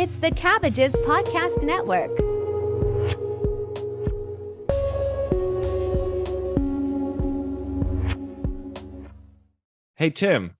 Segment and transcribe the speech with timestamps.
[0.00, 2.16] It's the Cabbages Podcast Network.
[9.96, 10.54] Hey Tim,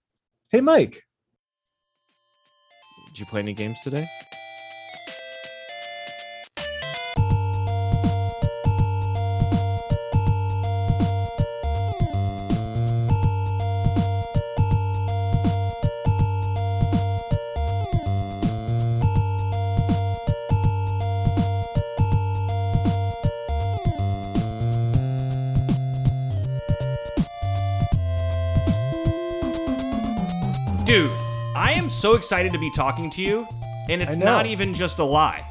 [0.50, 1.04] Hey, Mike.
[3.06, 4.08] did you play any games today?
[32.00, 33.46] So excited to be talking to you,
[33.88, 35.44] and it's not even just a lie.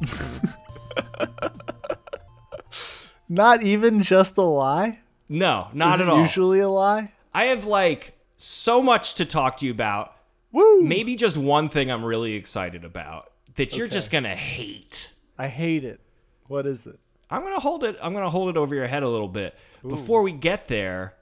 [3.30, 5.00] Not even just a lie?
[5.28, 6.20] No, not Is at it all.
[6.22, 7.12] usually a lie?
[7.34, 10.14] I have like so much to talk to you about.
[10.50, 10.80] Woo!
[10.80, 13.92] Maybe just one thing I'm really excited about that you're Okay.
[13.92, 15.12] just gonna hate.
[15.36, 16.00] I hate it.
[16.48, 16.98] What is it?
[17.28, 17.98] I'm gonna hold it.
[18.00, 19.54] I'm gonna hold it over your head a little bit.
[19.86, 21.14] Before we get there,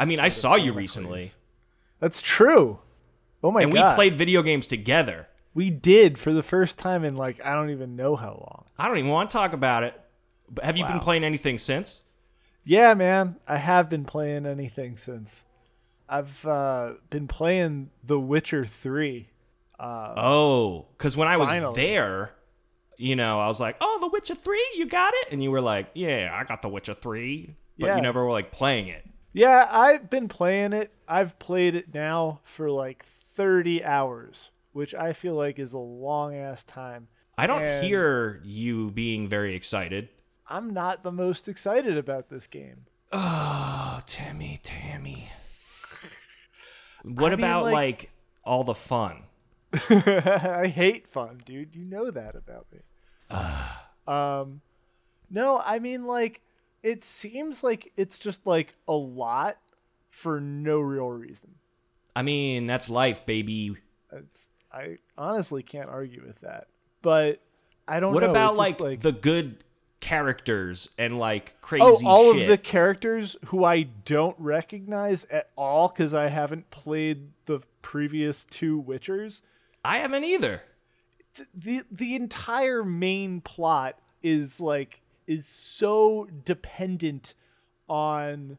[0.00, 1.32] I mean, I saw you recently,
[2.00, 2.78] That's true.
[3.42, 3.80] Oh my and god.
[3.80, 5.28] And we played video games together.
[5.54, 8.64] We did for the first time in like I don't even know how long.
[8.78, 9.98] I don't even want to talk about it.
[10.50, 12.02] But have you been playing anything since?
[12.64, 13.36] Yeah, man.
[13.48, 15.44] I have been playing anything since.
[16.08, 19.28] I've uh, been playing The Witcher 3.
[19.80, 21.74] Uh, Oh, because when I was Finally.
[21.74, 22.34] there,
[22.98, 25.60] you know, I was like, "Oh, The Witcher Three, you got it," and you were
[25.62, 27.56] like, "Yeah, I got The Witcher 3.
[27.78, 27.96] but Yeah.
[27.96, 29.04] you never were like playing it.
[29.32, 30.92] Yeah, I've been playing it.
[31.08, 33.02] I've played it now for like
[33.34, 37.08] 30 hours, which I feel like is a long ass time.
[37.38, 40.08] I don't And- hear you being very excited.
[40.48, 42.86] I'm not the most excited about this game.
[43.10, 45.28] Oh, Tammy, Tammy.
[47.04, 48.10] What I mean, about like- like
[48.44, 49.24] all the fun?
[49.90, 51.74] I hate fun, dude.
[51.74, 52.80] You know that about me.
[54.06, 54.60] um,
[55.30, 56.42] no, I mean like
[56.82, 59.58] it seems like it's just like a lot
[60.10, 61.54] for no real reason.
[62.14, 63.76] I mean, that's life, baby.
[64.12, 66.66] It's I honestly can't argue with that.
[67.02, 67.40] But
[67.86, 68.14] I don't know.
[68.14, 68.30] What know.
[68.30, 69.64] about like, like the good
[70.00, 72.42] characters and like oh, crazy Oh, all shit?
[72.42, 78.44] of the characters who I don't recognize at all because I haven't played the previous
[78.44, 79.42] two Witchers.
[79.84, 80.62] I haven't either.
[81.54, 87.34] The The entire main plot is like is so dependent
[87.88, 88.58] on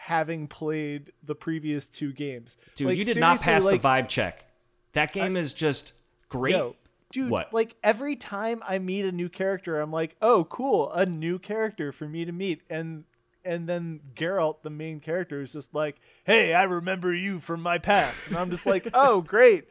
[0.00, 2.56] having played the previous two games.
[2.76, 4.44] Dude, Like, you did not pass seriously, the vibe check.
[4.92, 5.92] That game is just
[6.28, 6.54] great.
[6.54, 6.76] Yo,
[7.12, 7.52] dude, What?
[7.52, 11.90] like every time I meet a new character, I'm like, oh, cool, a new character
[11.92, 13.04] for me to meet, and
[13.48, 17.78] and then Geralt, the main character, is just like, hey, I remember you from my
[17.78, 19.64] past, and I'm just like, oh, great,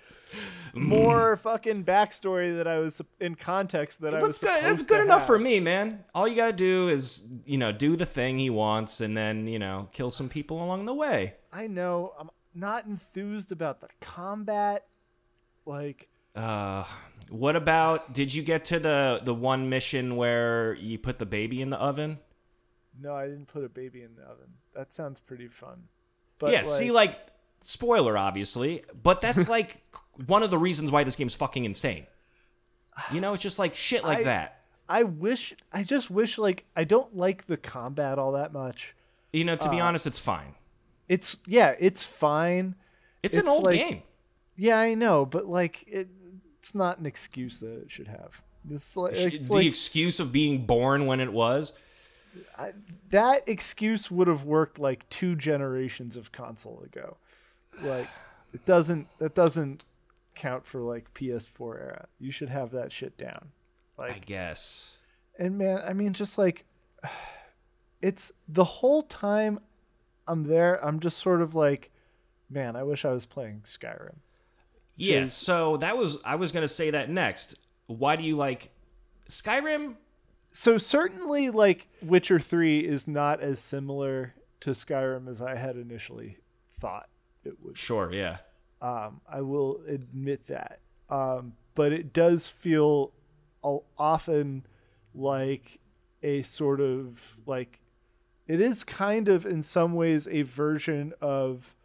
[0.73, 4.39] more fucking backstory that I was in context that I was.
[4.39, 4.63] Good.
[4.63, 6.03] That's good enough for me, man.
[6.13, 9.59] All you gotta do is, you know, do the thing he wants, and then, you
[9.59, 11.35] know, kill some people along the way.
[11.53, 14.87] I know I'm not enthused about the combat,
[15.65, 16.07] like.
[16.35, 16.83] Uh,
[17.29, 18.13] what about?
[18.13, 21.77] Did you get to the the one mission where you put the baby in the
[21.77, 22.19] oven?
[23.01, 24.47] No, I didn't put a baby in the oven.
[24.75, 25.83] That sounds pretty fun.
[26.39, 26.63] But yeah.
[26.63, 27.17] see, like,
[27.61, 29.81] spoiler, obviously, but that's like
[30.25, 32.07] one of the reasons why this game's fucking insane.
[33.11, 34.53] You know, it's just like shit like I- that.
[34.89, 38.95] I wish I just wish like I don't like the combat all that much.
[39.33, 40.55] You know, to be uh, honest, it's fine.
[41.09, 42.75] It's yeah, it's fine.
[43.21, 44.03] It's, an old like- game.
[44.55, 46.07] Yeah, I know, but like it,
[46.57, 48.41] it's not an excuse that it should have.
[48.69, 51.73] It's like, it's the like excuse of being born when it was.
[53.09, 57.17] That excuse would have worked like two generations of console ago.
[57.81, 58.07] Like
[58.53, 59.85] it doesn't that doesn't
[60.35, 62.07] count for like PS4 era.
[62.19, 63.49] You should have that shit down.
[63.97, 64.95] Like I guess.
[65.37, 66.65] And man, I mean, just like
[68.01, 69.59] it's the whole time
[70.27, 71.91] I'm there, I'm just sort of like,
[72.49, 74.17] man, I wish I was playing Skyrim.
[74.95, 77.55] Yeah, so that was I was gonna say that next.
[77.85, 78.71] Why do you like
[79.29, 79.95] Skyrim?
[80.57, 86.39] So certainly, like Witcher Three is not as similar to Skyrim as I had initially
[86.79, 87.09] thought
[87.45, 87.77] it would.
[87.77, 88.37] Sure, yeah.
[88.81, 90.79] Um, I will admit that,
[91.11, 93.11] um, but it does feel
[93.61, 94.65] often
[95.13, 95.79] like
[96.23, 97.79] a sort of like
[98.47, 101.75] it is kind of in some ways a version of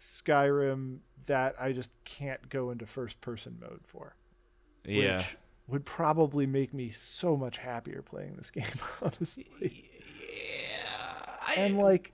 [0.00, 4.16] Skyrim that I just can't go into first person mode for.
[4.84, 5.18] Yeah.
[5.18, 5.36] Which
[5.68, 8.64] would probably make me so much happier playing this game,
[9.02, 9.90] honestly.
[10.30, 11.62] Yeah.
[11.62, 12.12] And like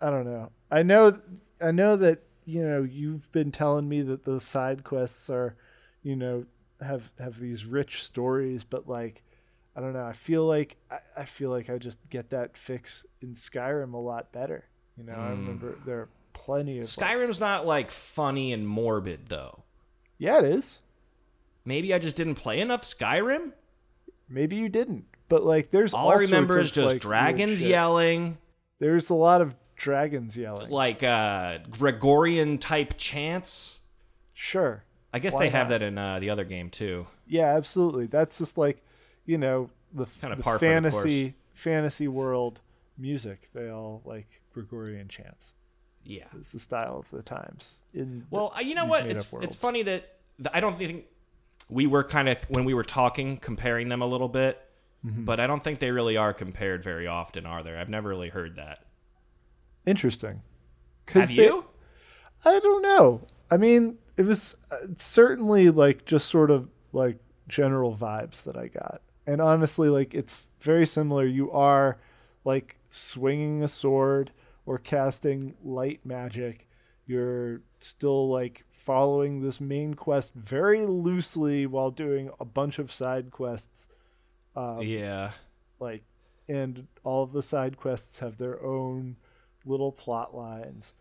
[0.00, 0.50] I don't know.
[0.70, 1.18] I know
[1.60, 5.56] I know that, you know, you've been telling me that the side quests are,
[6.02, 6.46] you know,
[6.80, 9.22] have have these rich stories, but like
[9.76, 10.04] I don't know.
[10.04, 13.98] I feel like I, I feel like I just get that fix in Skyrim a
[13.98, 14.68] lot better.
[14.98, 15.40] You know, I hmm.
[15.40, 19.62] remember there are plenty of like- Skyrim's not like funny and morbid though.
[20.18, 20.80] yeah, it is.
[21.64, 23.52] Maybe I just didn't play enough Skyrim.
[24.28, 27.62] Maybe you didn't, but like there's All all I remember is of, just like, dragons
[27.62, 28.38] yelling,
[28.78, 30.70] There's a lot of dragons yelling.
[30.70, 33.80] like uh, Gregorian type chants.
[34.32, 34.84] sure.
[35.14, 35.80] I guess Why they have not?
[35.80, 37.06] that in uh, the other game too.
[37.26, 38.06] Yeah, absolutely.
[38.06, 38.82] That's just like,
[39.26, 42.60] you know, the, the par for the fantasy fantasy world
[42.96, 43.50] music.
[43.52, 45.52] They all like Gregorian chants.
[46.02, 46.24] Yeah.
[46.38, 47.82] It's the style of the times.
[47.92, 49.04] In Well, uh, you know what?
[49.06, 51.04] It's it's funny that th- I don't think
[51.72, 54.58] we were kind of when we were talking comparing them a little bit,
[55.04, 55.24] Mm-hmm.
[55.24, 57.76] but I don't think they really are compared very often, are there?
[57.76, 58.84] I've never really heard that.
[59.86, 60.42] Interesting.
[61.08, 61.64] Have they- you?
[62.44, 63.26] I don't know.
[63.50, 68.68] I mean, it was uh, certainly like just sort of like general vibes that I
[68.68, 69.02] got.
[69.26, 71.24] And honestly, like it's very similar.
[71.26, 71.98] You are
[72.44, 74.30] like swinging a sword
[74.66, 76.68] or casting light magic.
[77.06, 83.30] You're still like following this main quest very loosely while doing a bunch of side
[83.30, 83.88] quests.
[84.54, 85.30] Um, yeah.
[85.80, 86.02] like
[86.48, 89.16] and all of the side quests have their own
[89.64, 90.94] little plot lines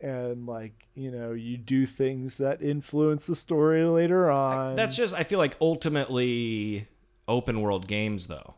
[0.00, 5.14] and like you know you do things that influence the story later on That's just
[5.14, 6.88] I feel like ultimately
[7.26, 8.56] open world games though.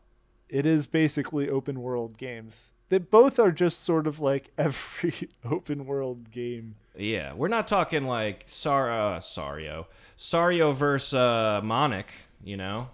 [0.49, 5.87] it is basically open world games they both are just sort of like every open
[5.87, 9.87] world game Yeah, we're not talking like Sar uh, Sario,
[10.17, 12.09] Sario versus uh, Monic,
[12.43, 12.89] you know,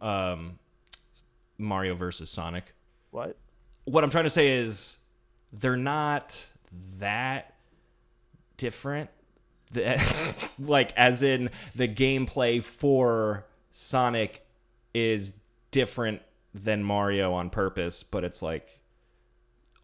[0.00, 0.58] um,
[1.58, 2.74] Mario versus Sonic.
[3.10, 3.36] what
[3.84, 4.98] What I'm trying to say is
[5.52, 6.44] they're not
[6.98, 7.54] that
[8.56, 9.10] different.
[10.56, 14.46] Like as in the gameplay for Sonic
[14.94, 15.34] is
[15.72, 16.22] different
[16.54, 18.78] than Mario on purpose, but it's like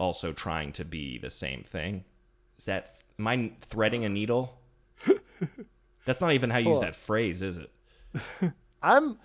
[0.00, 2.05] also trying to be the same thing.
[2.58, 4.58] Is that am I threading a needle?
[6.06, 7.70] That's not even how you use that phrase, is it?
[8.82, 9.17] i'm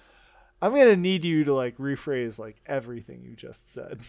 [0.62, 4.00] i'm gonna need you to like rephrase like everything you just said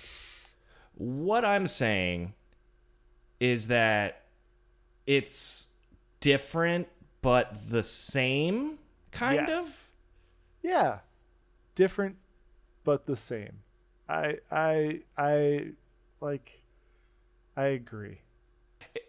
[0.97, 2.35] What I'm saying
[3.41, 4.27] is that
[5.07, 5.69] it's
[6.21, 6.89] different
[7.23, 8.79] but the same
[9.13, 9.67] kind Yes.
[9.85, 9.91] of.
[10.71, 10.99] yeah
[11.75, 12.17] different
[12.85, 13.61] but the same
[14.11, 15.69] i i i
[16.21, 16.61] like
[17.57, 18.19] i agree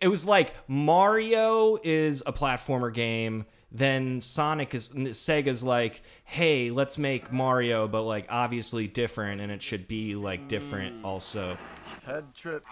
[0.02, 6.98] It was like Mario is a platformer game, then Sonic is Sega's like, "Hey, let's
[6.98, 11.58] make Mario but like obviously different and it should be like different also."
[12.06, 12.64] Head trip.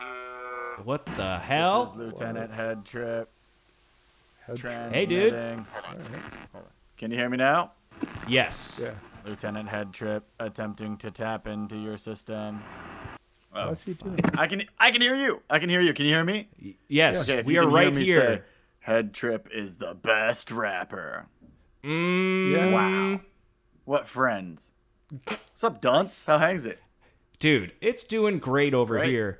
[0.83, 1.85] What the hell?
[1.85, 2.07] This is hell?
[2.07, 3.29] Lieutenant Head Trip.
[4.45, 4.59] Head-
[4.93, 5.31] Hey, dude.
[5.33, 5.65] Transmitting.
[6.51, 6.71] Hold on.
[6.97, 7.71] Can you hear me now?
[8.27, 8.79] Yes.
[8.81, 8.91] yeah
[9.25, 12.61] Lieutenant Head Trip attempting to tap into your system.
[13.55, 15.41] Oh, what's he doing I can I can hear you.
[15.49, 15.93] I can hear you.
[15.93, 16.49] Can you hear me?
[16.87, 17.29] Yes.
[17.29, 18.19] Okay, we are right here.
[18.37, 18.41] say,
[18.79, 21.27] Head Trip is the best rapper.
[21.83, 22.71] Mm, Yeah.
[22.71, 23.21] Wow.
[23.85, 24.73] What friends?
[25.27, 26.25] What's up, dunce?
[26.25, 26.79] How hangs it?
[27.39, 29.09] Dude, it's doing great over Great.
[29.11, 29.39] here.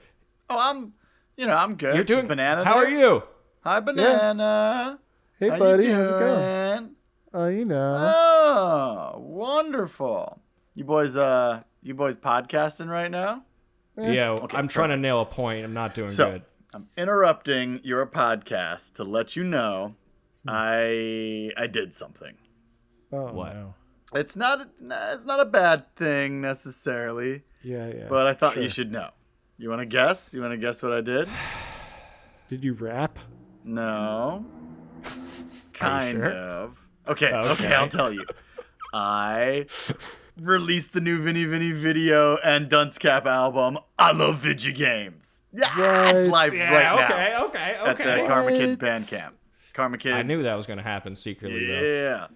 [0.50, 0.94] Oh, I'm,
[1.38, 1.95] you know, I'm good.
[1.95, 2.63] You're doing banana.
[2.63, 2.85] How there?
[2.85, 3.23] are you?
[3.63, 5.00] Hi, banana.
[5.39, 6.95] hey How buddy how's it going doing?
[7.33, 10.39] oh you know Oh, wonderful.
[10.75, 13.43] You boys, uh, you boys podcasting right now?
[13.98, 15.64] Yeah, I'm trying to nail a point.
[15.64, 16.42] I'm not doing So, good.
[16.74, 19.96] I'm interrupting your podcast to let you know
[20.44, 20.50] hmm.
[20.50, 22.36] I I did something.
[23.14, 23.54] oh What?
[23.54, 23.74] no.
[24.14, 28.92] It's not it's not a bad thing necessarily, yeah yeah but I thought you should
[28.92, 29.10] know.
[29.58, 30.34] You want to guess?
[30.34, 31.30] You want to guess what I did?
[32.50, 33.18] did you rap
[33.64, 34.46] No.
[35.74, 36.32] Kind sure?
[36.32, 36.78] of.
[37.08, 37.74] Okay, okay, Okay.
[37.74, 38.25] I'll tell you.
[38.94, 39.66] I
[40.39, 43.77] released the new Vinny Vinny video and Dunce Cap album.
[43.98, 45.44] I love video games.
[45.54, 48.27] Yeah, it's live Yeah, right now okay, okay, at the okay.
[48.27, 48.92] Karma Kids What?
[48.92, 49.32] Bandcamp.
[49.74, 50.15] Karma Kids.
[50.15, 51.80] I knew that was going to happen secretly, Yeah.
[51.80, 52.27] though.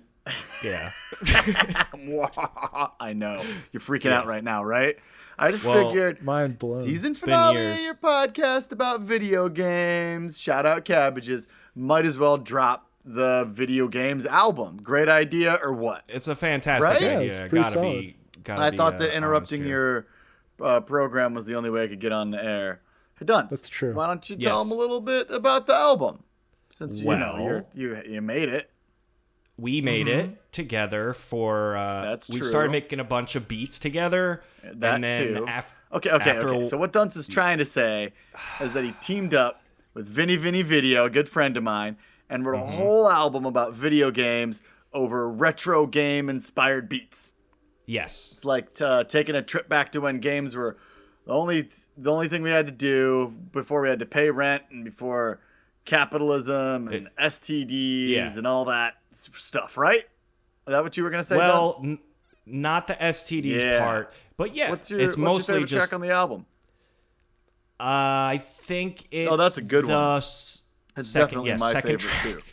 [0.63, 0.91] Yeah.
[1.23, 1.83] Yeah.
[2.99, 3.41] I know.
[3.71, 4.95] You're freaking out right now, right?
[5.37, 10.39] I just Well, figured mind blown season finale of your podcast about video games.
[10.39, 11.47] Shout out cabbages.
[11.75, 14.79] Might as well drop the video games album.
[14.83, 16.03] Great idea or what?
[16.07, 17.01] It's a fantastic Right?
[17.01, 17.29] Yeah, idea.
[17.29, 18.15] it's pretty gotta be.
[18.43, 20.07] Gotta I be, thought uh, that interrupting your
[20.61, 22.81] uh, program was the only way I could get on the air.
[23.17, 23.49] Hey, Dunce.
[23.49, 23.93] That's true.
[23.93, 24.69] Why don't you tell Yes.
[24.69, 26.23] them a little bit about the album?
[26.71, 28.69] Since you know Well- you're, you you made it.
[29.57, 31.75] we made it together for.
[31.75, 32.09] Uh, Mm-hmm.
[32.11, 32.47] That's We true.
[32.47, 35.45] started making a bunch of beats together, That and then too.
[35.49, 36.61] af- Okay, okay, after okay.
[36.61, 38.13] a- So what Dunce is trying to say
[38.61, 39.59] is that he teamed up
[39.95, 41.97] with Vinny Vinny Video, a good friend of mine,
[42.29, 42.73] and wrote Mm-hmm.
[42.73, 44.61] a whole album about video games
[44.93, 47.33] over retro game inspired beats.
[47.85, 48.29] Yes.
[48.33, 50.77] It's like uh, taking a trip back to when games were
[51.25, 54.63] the only the only thing we had to do before we had to pay rent
[54.71, 55.39] and before
[55.85, 58.37] capitalism and It- STDs Yeah.
[58.37, 60.01] and all that stuff, right?
[60.01, 61.35] Is that what you were gonna say?
[61.37, 61.99] well, n-
[62.45, 63.79] not the STDs Yeah.
[63.83, 65.89] part, but yeah, what's your it's what's your mostly favorite just.
[65.89, 66.45] track on the album?
[67.79, 69.31] uh, I think it's.
[69.31, 69.95] Oh, that's a good the one.
[70.97, 72.43] S- It's second, definitely yeah, my second favorite track.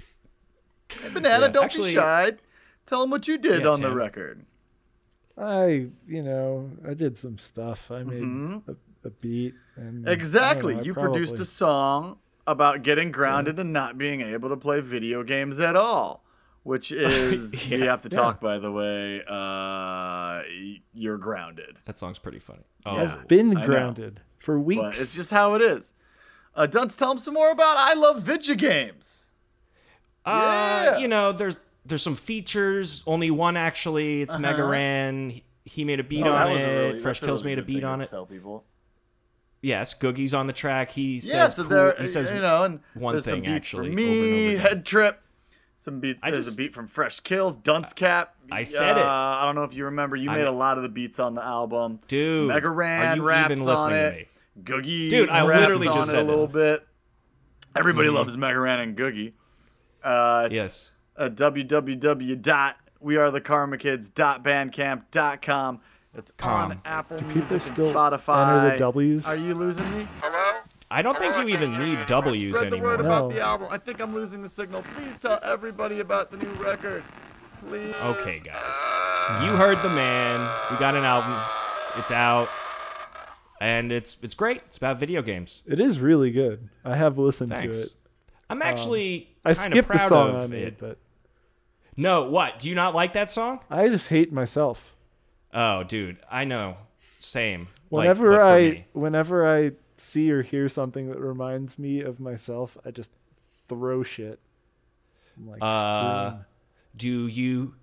[0.91, 1.03] too.
[1.03, 1.53] Hey, Banana, Yeah.
[1.53, 2.33] don't Actually- be shy.
[2.87, 4.45] Tell them what you did Yeah, on the record.
[5.39, 7.91] I, you know, I did some stuff.
[7.91, 8.63] I made Mhm.
[8.69, 8.77] a,
[9.07, 10.75] a beat and Exactly.
[10.75, 14.81] Know, I you produced a song about getting grounded and not being able to play
[14.81, 16.25] video games at all.
[16.63, 17.87] Which is we Yeah.
[17.87, 20.43] have to talk by the way, uh
[20.95, 21.79] you're grounded.
[21.85, 22.63] That song's pretty funny.
[22.87, 23.03] Oh, Yeah.
[23.03, 24.81] I've been grounded for weeks.
[24.81, 25.93] But it's just how it is.
[26.57, 29.31] Uh Dunce, tell them some more about I love video games.
[30.25, 30.99] Uh, Yeah.
[30.99, 33.03] you know, there's there's some features.
[33.07, 34.23] Only one actually.
[34.23, 34.71] It's Mega Uh-huh.
[34.73, 35.31] Ran.
[35.31, 36.55] He- He made a beat Oh, on it.
[36.65, 38.09] really- Fresh Kils really made a beat on it.
[38.09, 38.65] Tell people.
[39.63, 40.93] Yes, Googie's on the track.
[40.93, 43.99] He says yeah, so cool- there, he says you know, and one thing, actually, from
[43.99, 44.55] over over me.
[44.57, 45.21] Head Trip.
[45.77, 46.21] Some beats.
[46.23, 48.37] I there's just- a beat from Fresh Kils, Dunce Cap.
[48.51, 49.03] I said it.
[49.03, 50.15] Uh, I don't know if you remember.
[50.15, 51.99] You I'm- made a lot of the beats on the album.
[52.07, 54.29] dude, Mega are Ran you raps even on it.
[54.65, 54.83] To me?
[54.83, 56.79] Googie, Dude, I raps literally just said a little this.
[56.79, 56.87] bit.
[57.77, 58.15] Everybody Mhm.
[58.15, 59.33] loves Mega Ran and Googie.
[60.03, 60.93] Uh, it's, Yes.
[61.19, 61.29] Uh,
[64.39, 65.81] www.wearethekarmakids.bandcamp.com.
[66.15, 66.81] It's on Com.
[66.87, 68.57] Apple people Music and still Spotify.
[68.57, 69.27] enter the W's?
[69.27, 70.09] Are you losing me?
[70.23, 70.61] Hello?
[70.91, 73.19] I don't think you even need W's Spread the word anymore.
[73.19, 73.69] about the album.
[73.71, 74.83] I think I'm losing the signal.
[74.95, 77.03] Please tell everybody about the new record.
[77.69, 77.95] Please.
[78.03, 80.41] Okay, guys, you heard the man.
[80.71, 81.35] We got an album.
[81.99, 82.49] It's out,
[83.61, 84.59] and it's it's great.
[84.67, 85.63] It's about video games.
[85.67, 86.69] It is really good.
[86.85, 87.77] I have listened Thanks.
[87.79, 87.95] to it.
[88.49, 90.51] I'm actually I kinda skipped the proud song of I it.
[90.51, 90.99] made, but
[91.97, 92.59] No, what?
[92.59, 93.61] Do you not like that song?
[93.71, 94.95] I just hate myself.
[95.55, 96.77] Oh, dude, I know.
[97.19, 97.69] Same.
[97.89, 98.87] Whenever for I me.
[98.93, 103.11] whenever I see or hear something that reminds me of myself, I just
[103.69, 104.39] throw shit.
[105.37, 106.35] I'm like, Uh,
[106.97, 107.75] do you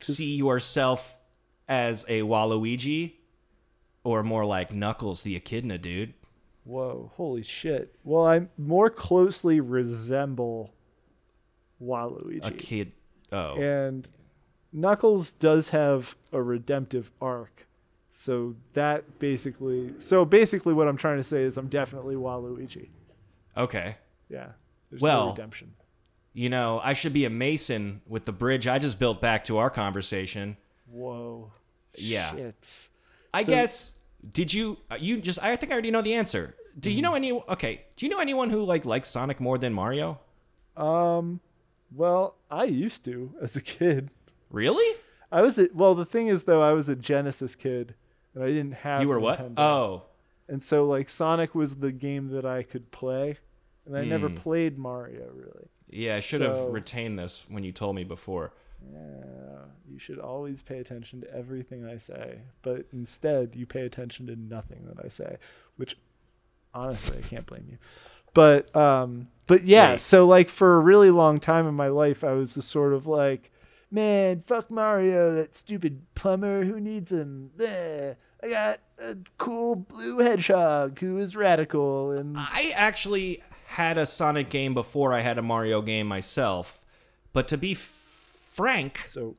[0.00, 1.22] see yourself
[1.68, 3.14] as a Waluigi,
[4.06, 6.14] or more like Knuckles the Echidna, dude?
[6.64, 7.94] whoa, holy shit.
[8.02, 10.72] Well, I more closely resemble
[11.82, 12.44] Waluigi.
[12.44, 12.92] A kid.
[13.32, 14.08] Oh, And
[14.72, 17.66] Knuckles does have a redemptive arc.
[18.10, 22.88] So that basically so basically what I'm trying to say is I'm definitely Waluigi.
[23.56, 23.96] okay.
[24.28, 24.48] Yeah.
[24.90, 25.74] There's Well, no redemption.
[26.32, 29.58] You know, I should be a mason with the bridge I just built back to
[29.58, 30.56] our conversation.
[30.90, 31.52] Whoa.
[31.96, 32.34] Yeah.
[32.34, 32.88] Shit.
[33.32, 33.95] I So- guess.
[34.32, 34.78] Did you?
[34.90, 35.38] uh, You just?
[35.42, 36.54] I think I already know the answer.
[36.78, 37.16] Do you know Mm-hmm.
[37.16, 37.32] any?
[37.32, 37.84] Okay.
[37.96, 40.20] Do you know anyone who like likes Sonic more than Mario?
[40.76, 41.40] Um
[41.94, 44.10] well, I used to as a kid.
[44.50, 44.98] Really?
[45.30, 47.94] I was a, well, the thing is though, I was a Genesis kid
[48.34, 49.38] and I didn't have You were what?
[49.40, 49.58] Nintendo.
[49.58, 50.02] Oh,
[50.48, 53.38] And so like Sonic was the game that I could play
[53.86, 54.34] and I never Hmm.
[54.36, 55.68] played Mario really.
[55.88, 56.16] yeah.
[56.16, 58.52] I should So- have retained this when you told me before.
[58.92, 64.26] Yeah, you should always pay attention to everything I say, but instead you pay attention
[64.26, 65.38] to nothing that I say,
[65.76, 65.96] which
[66.74, 67.78] honestly I can't blame you.
[68.34, 70.00] But um but yeah, Wait.
[70.00, 73.06] so like for a really long time in my life I was just sort of
[73.06, 73.50] like,
[73.90, 77.50] man, fuck Mario, that stupid plumber, who needs him?
[77.56, 78.16] Bleh.
[78.42, 84.50] I got a cool blue hedgehog who is radical and I actually had a Sonic
[84.50, 86.84] game before I had a Mario game myself,
[87.32, 87.74] but to be
[88.56, 89.36] frank, so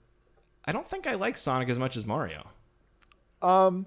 [0.66, 2.48] I don't think I like Sonic as much as Mario.
[3.42, 3.86] um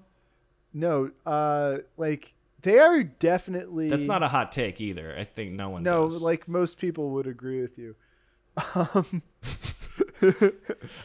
[0.73, 5.15] no, uh like they are definitely That's not a hot take either.
[5.17, 6.21] I think no one No, does.
[6.21, 7.95] like most people would agree with you.
[8.75, 9.21] Um,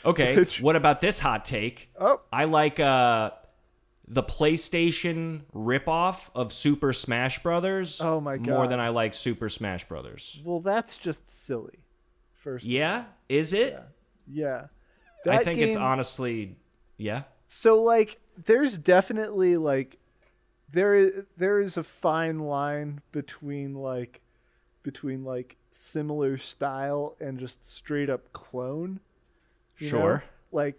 [0.04, 1.90] okay, which- what about this hot take?
[1.99, 3.30] oh, I like uh
[4.09, 8.00] the PlayStation ripoff of Super Smash Brothers.
[8.00, 8.54] Oh my god!
[8.54, 10.40] More than I like Super Smash Brothers.
[10.45, 11.80] well, that's just silly.
[12.35, 13.73] First, Yeah, is it?
[13.73, 13.80] yeah.
[14.33, 14.68] I
[15.25, 16.56] That think it's honestly,
[16.97, 17.23] yeah.
[17.47, 19.99] So like, there's definitely like,
[20.71, 24.21] there is there is a fine line between like,
[24.83, 29.00] between like similar style and just straight up clone.
[29.78, 29.99] you know?
[29.99, 30.25] Sure.
[30.52, 30.78] Like,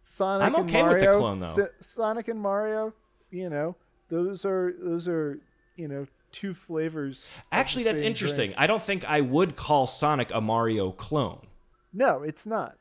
[0.00, 1.18] Sonic I'm and okay with the Mario.
[1.20, 1.52] clone, though.
[1.52, 2.92] So- Sonic and Mario,
[3.30, 3.76] you know,
[4.08, 5.38] those are those are
[5.76, 7.30] you know two flavors.
[7.52, 8.48] Actually, that's interesting.
[8.48, 8.54] drink.
[8.60, 11.46] I don't think I would call Sonic a Mario clone,
[11.92, 12.76] No, it's not.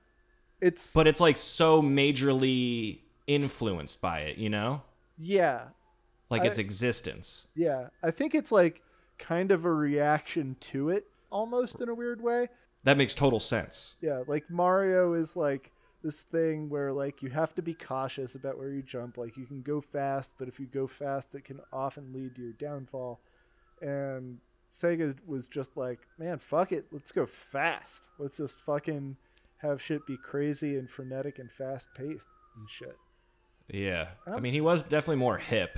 [0.62, 4.84] It's but it's like so majorly influenced by it, you know?
[5.18, 5.66] yeah,
[6.30, 7.48] Like I- its existence.
[7.56, 7.88] yeah.
[8.04, 8.82] I think it's like
[9.18, 12.50] kind of a reaction to it, almost in a weird way.
[12.84, 13.96] That makes total sense.
[14.02, 15.72] Yeah, like Mario is like
[16.04, 19.18] this thing where like you have to be cautious about where you jump.
[19.18, 22.42] Like you can go fast, but if you go fast, it can often lead to
[22.42, 23.20] your downfall.
[23.82, 24.40] And
[24.72, 28.10] Sega was just like, man, fuck it, let's go fast.
[28.18, 29.18] Let's just fucking
[29.58, 32.96] have shit be crazy and frenetic and fast paced and shit.
[33.70, 34.08] Yeah.
[34.26, 35.78] I Um, mean, he was definitely more hip.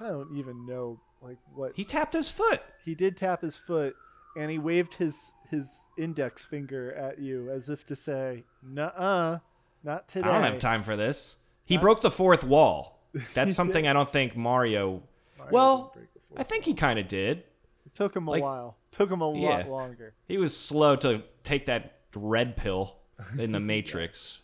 [0.00, 2.62] I don't even know like what He tapped his foot.
[2.84, 3.94] he did tap his foot
[4.36, 9.38] and he waved his his index finger at you as if to say, "Nuh-uh,
[9.82, 11.36] not today." I don't have time for this.
[11.64, 13.00] He broke the fourth wall.
[13.34, 13.88] That's something did.
[13.90, 15.02] I don't think Mario.
[15.38, 17.44] Mario well, didn't break the fourth I think he kind of did.
[17.88, 18.76] It took him a like- while.
[18.90, 19.48] Took him a Yeah.
[19.48, 20.14] lot longer.
[20.26, 22.96] He was slow to take that red pill
[23.38, 24.40] in the Matrix.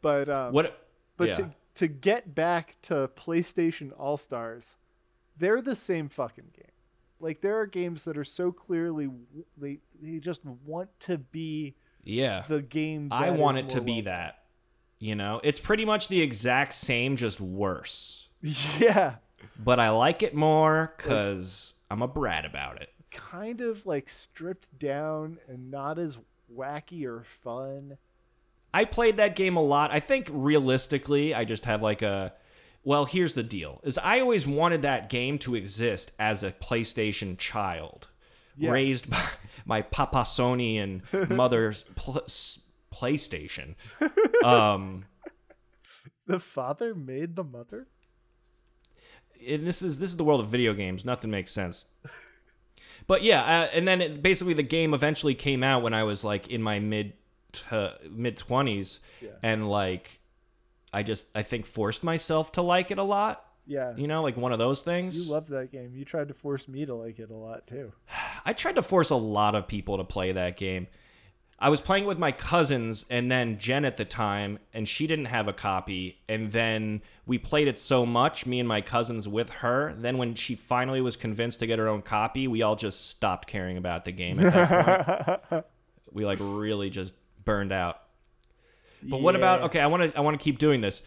[0.00, 0.86] But um, What?
[1.16, 1.34] But yeah.
[1.34, 4.76] to to get back to PlayStation All Stars,
[5.36, 6.64] they're the same fucking game.
[7.20, 9.08] Like there are games that are so clearly
[9.56, 12.44] they they just want to be yeah.
[12.46, 13.08] the game.
[13.10, 14.44] I want it to be that.
[15.00, 18.28] You know, it's pretty much the exact same, just worse.
[18.78, 19.16] Yeah,
[19.58, 22.90] But I like it more because I'm a brat about it.
[23.10, 26.18] kind of like stripped down and not as
[26.54, 27.96] wacky or fun.
[28.74, 29.90] I played that game a lot.
[29.92, 32.34] I think realistically, I just have like a.
[32.84, 37.36] Well, here's the deal: is I always wanted that game to exist as a PlayStation
[37.38, 38.08] child,
[38.56, 38.70] Yeah.
[38.70, 39.24] raised by
[39.64, 42.26] my Papa Sony and mother's pl-
[42.92, 43.74] PlayStation.
[44.44, 45.04] Um,
[46.26, 47.88] The father made the mother.
[49.46, 51.04] And this is this is the world of video games.
[51.04, 51.84] Nothing makes sense.
[53.06, 56.24] But yeah, uh, and then it, basically the game eventually came out when I was
[56.24, 57.14] like in my mid
[57.52, 59.30] to mid twenties, Yeah.
[59.42, 60.20] and like
[60.92, 63.44] I just I think forced myself to like it a lot.
[63.66, 65.26] Yeah, You know, like one of those things.
[65.26, 65.92] you loved that game.
[65.94, 67.92] You tried to force me to like it a lot too.
[68.44, 70.86] I tried to force a lot of people to play that game.
[71.60, 75.24] I was playing with my cousins and then Jen at the time, and she didn't
[75.24, 76.20] have a copy.
[76.28, 79.92] And then we played it so much, me and my cousins with her.
[79.96, 83.48] Then when she finally was convinced to get her own copy, we all just stopped
[83.48, 85.64] caring about the game at that point.
[86.12, 88.02] we like really just burned out.
[89.02, 89.80] But what about okay?
[89.80, 91.02] I want to I want to keep doing this.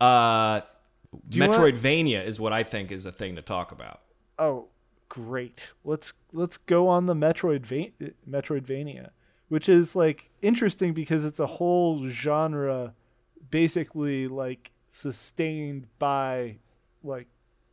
[0.00, 0.60] Uh,
[1.12, 4.00] want- Metroidvania is what I think is a thing to talk about.
[4.38, 4.68] Oh,
[5.08, 5.72] great.
[5.84, 9.10] Let's let's go on the Metroid Metroidvania,
[9.52, 12.94] which is like interesting because it's a whole genre
[13.50, 16.56] basically like sustained by
[17.04, 17.26] like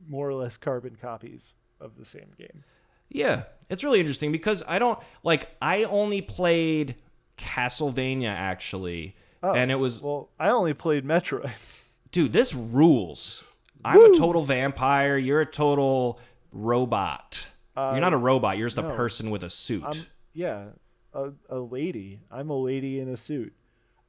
[0.09, 2.65] more or less carbon copies of the same game.
[3.07, 6.95] Yeah, it's really interesting because I don't like I only played
[7.37, 11.49] Castlevania actually, Oh, and it was Well, I only played Metroid.
[12.11, 13.41] dude, this rules.
[13.85, 15.17] I'm a total vampire.
[15.17, 16.19] You're a total
[16.51, 17.47] robot.
[17.77, 18.57] you're not a robot.
[18.57, 19.85] You're just a Uh, person with a suit.
[19.85, 20.65] I'm yeah,
[21.13, 22.21] a, a lady.
[22.31, 23.53] I'm a lady in a suit.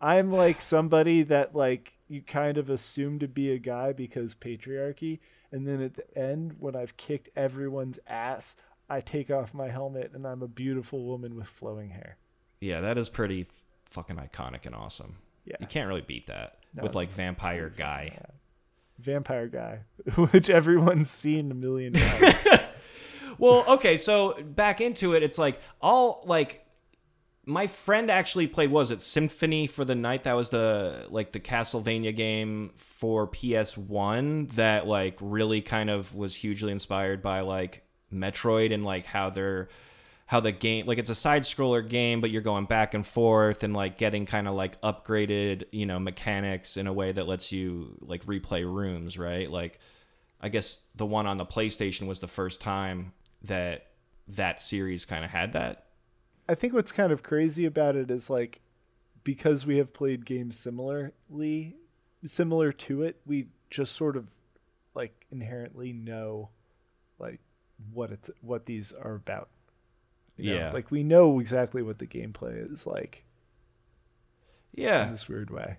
[0.00, 5.18] I'm like somebody that like you kind of assume to be a guy because patriarchy,
[5.52, 8.56] and then at the end when I've kicked everyone's ass,
[8.88, 12.16] I take off my helmet and I'm a beautiful woman with flowing hair.
[12.60, 15.16] yeah, that is pretty f- fucking iconic and awesome.
[15.44, 15.56] Yeah.
[15.60, 18.18] you can't really beat that No, with like vampire guy.
[18.98, 19.80] Vampire guy,
[20.30, 22.34] which everyone's seen a million times.
[23.38, 26.62] Well, okay, so back into it, it's like all like
[27.46, 30.24] my friend actually played was it Symphony for the Night?
[30.24, 36.34] That was the like the Castlevania game for PS1 that like really kind of was
[36.34, 39.68] hugely inspired by like Metroid and like how they're
[40.26, 43.64] how the game like it's a side scroller game but you're going back and forth
[43.64, 47.50] and like getting kind of like upgraded, you know, mechanics in a way that lets
[47.50, 49.50] you like replay rooms, right?
[49.50, 49.80] Like
[50.40, 53.12] I guess the one on the PlayStation was the first time
[53.44, 53.86] that
[54.28, 55.86] that series kind of had that.
[56.50, 58.60] I think what's kind of crazy about it is like
[59.22, 61.76] because we have played games similarly
[62.26, 64.26] similar to it, we just sort of
[64.92, 66.48] like inherently know
[67.20, 67.38] like
[67.92, 69.48] what it's what these are about.
[70.36, 70.58] You know?
[70.58, 70.72] Yeah.
[70.72, 73.24] Like we know exactly what the gameplay is like
[74.74, 75.04] in Yeah.
[75.04, 75.76] this weird way.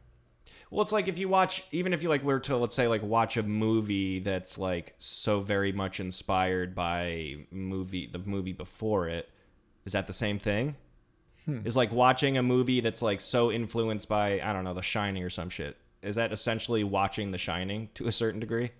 [0.70, 3.04] Well, it's like if you watch, even if you like were to let's say like
[3.04, 9.30] watch a movie that's like so very much inspired by movie the movie before it.
[9.86, 10.76] Is that the same thing?
[11.66, 15.24] Is like watching a movie that's like so influenced by I don't know The Shining
[15.24, 15.76] or some shit.
[16.04, 18.72] Is that essentially watching The Shining to a certain degree?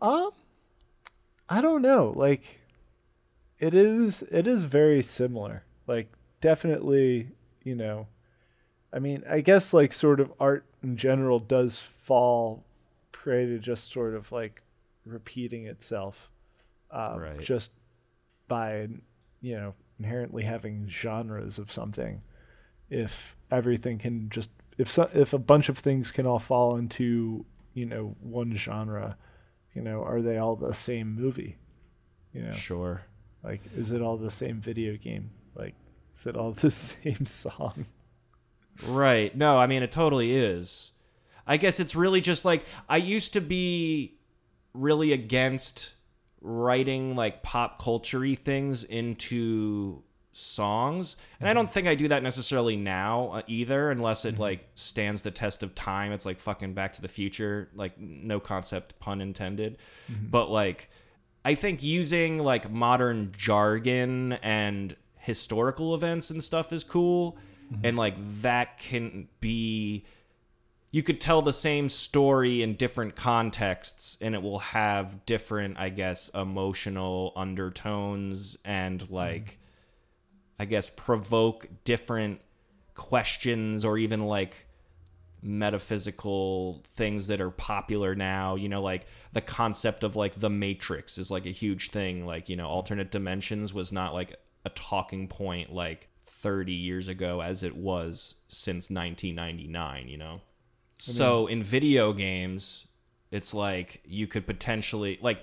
[0.00, 0.30] Um
[1.48, 2.12] I don't know.
[2.14, 2.60] Like
[3.58, 5.64] it is it is very similar.
[5.88, 7.32] Like definitely,
[7.64, 8.06] you know,
[8.92, 12.64] I mean, I guess like sort of art in general does fall
[13.12, 14.62] prey to just sort of like
[15.04, 16.30] repeating itself.
[16.92, 17.40] Um, Right.
[17.40, 17.72] just
[18.48, 18.88] by
[19.40, 22.22] you know, inherently having genres of something
[22.88, 27.44] if everything can just if so, if a bunch of things can all fall into
[27.74, 29.16] you know one genre
[29.74, 31.56] you know are they all the same movie
[32.32, 33.02] you know Sure.
[33.44, 35.74] like is it all the same video game like
[36.14, 37.86] is it all the same song
[38.86, 39.36] Right.
[39.36, 40.92] No, I mean it totally is.
[41.46, 44.16] I guess it's really just like I used to be
[44.72, 45.92] really against
[46.40, 51.16] writing like pop culture things into songs.
[51.38, 51.72] And I don't mm-hmm.
[51.72, 54.42] think I do that necessarily now uh, either unless it mm-hmm.
[54.42, 56.12] like stands the test of time.
[56.12, 59.78] It's like fucking back to the future, like no concept pun intended.
[60.10, 60.26] Mm-hmm.
[60.30, 60.90] But like
[61.44, 67.36] I think using like modern jargon and historical events and stuff is cool.
[67.84, 70.04] And like that can be
[70.92, 75.88] you could tell the same story in different contexts and it will have different, I
[75.88, 79.14] guess, emotional undertones and mm-hmm.
[79.14, 79.58] like
[80.58, 82.40] I guess provoke different
[82.94, 84.66] questions or even like
[85.42, 88.56] metaphysical things that are popular now.
[88.56, 92.26] You know like the concept of like the matrix is like a huge thing.
[92.26, 97.40] Like you know alternate dimensions was not like a talking point like 30 years ago
[97.40, 100.40] as it was since 1999 you know
[101.00, 102.86] so in video games
[103.30, 105.42] it's like you could potentially like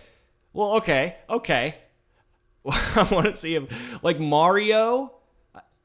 [0.54, 1.76] well okay okay
[2.70, 3.68] I want to see him
[4.02, 5.18] like Mario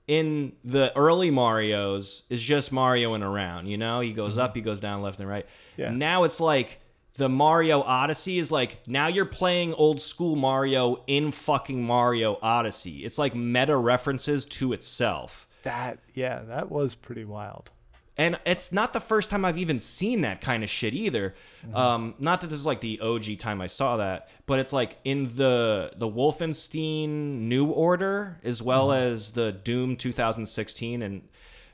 [0.09, 4.01] in the early Mario's is just Mario and around, you know?
[4.01, 4.41] He goes mm-hmm.
[4.41, 5.47] up, he goes down left and right.
[5.77, 5.91] Yeah.
[5.91, 6.81] Now it's like
[7.15, 13.05] the Mario Odyssey is like now you're playing old school Mario in fucking Mario Odyssey.
[13.05, 15.49] It's like meta references to itself.
[15.63, 17.71] that yeah that was pretty wild
[18.19, 21.35] And it's not the first time I've even seen that kind of shit either.
[21.75, 24.99] Um, not that this is like the OG time I saw that, but it's like
[25.05, 31.27] in the the Wolfenstein New Order as well as the Doom 2016, and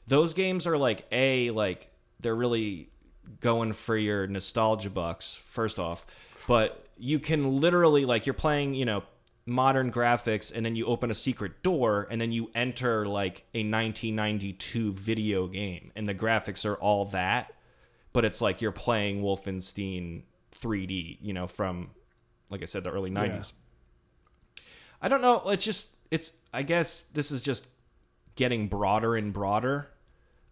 [0.07, 2.91] those games are like a like they're really
[3.41, 6.07] going for your nostalgia bucks first off,
[6.47, 9.03] but you can literally like you're playing you know
[9.49, 13.61] modern graphics and then you open a secret door and then you enter like a
[13.61, 15.91] 1992 video game.
[15.97, 17.53] And the graphics are all that
[18.13, 21.91] but it's like you're playing Wolfenstein 3D you know from
[22.51, 23.53] like I said the early 90s
[25.01, 25.49] I don't know.
[25.51, 27.69] It's just it's I guess this is just
[28.35, 29.91] getting broader and broader.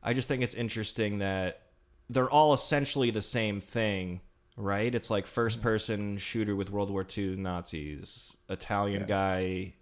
[0.02, 1.62] I just think it's interesting that
[2.08, 4.20] they're all essentially the same thing,
[4.56, 4.94] right?
[4.94, 9.74] It's like first person shooter with World War II Nazis, Italian guy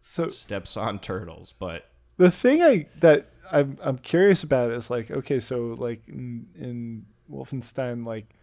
[0.00, 5.10] so steps on turtles, but the thing I that I'm I'm curious about is like
[5.10, 8.34] okay, so like in, in Wolfenstein, like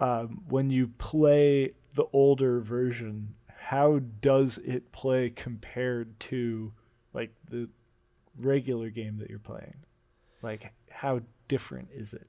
[0.00, 6.72] um, when you play the older version, how does it play compared to
[7.14, 7.68] like the
[8.38, 9.76] regular game that you're playing?
[10.42, 12.28] Like how different is it?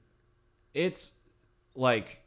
[0.74, 1.14] it's
[1.74, 2.22] like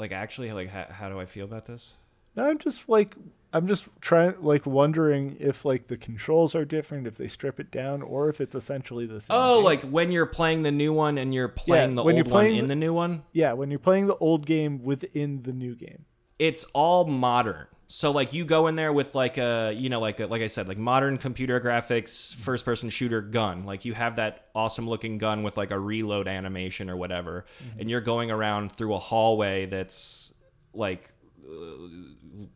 [0.00, 1.94] like actually like how, how do I feel about this?
[2.36, 3.14] No, I'm just like
[3.52, 7.70] I'm just trying like wondering if like the controls are different, if they strip it
[7.70, 9.36] down, or if it's essentially the same.
[9.38, 9.64] Oh, game.
[9.64, 12.54] like when you're playing the new one and you're playing the when old you're playing
[12.54, 15.74] one in the new one, yeah, when you're playing the old game within the new
[15.74, 16.04] game.
[16.38, 17.66] it's all modern.
[17.92, 20.46] So like you go in there with like a you know like a, like I
[20.46, 23.64] said like modern computer graphics first person shooter gun.
[23.66, 27.46] Like you have that awesome looking gun with like a reload animation or whatever
[27.80, 30.32] and you're going around through a hallway that's
[30.72, 31.10] like
[31.44, 31.52] uh,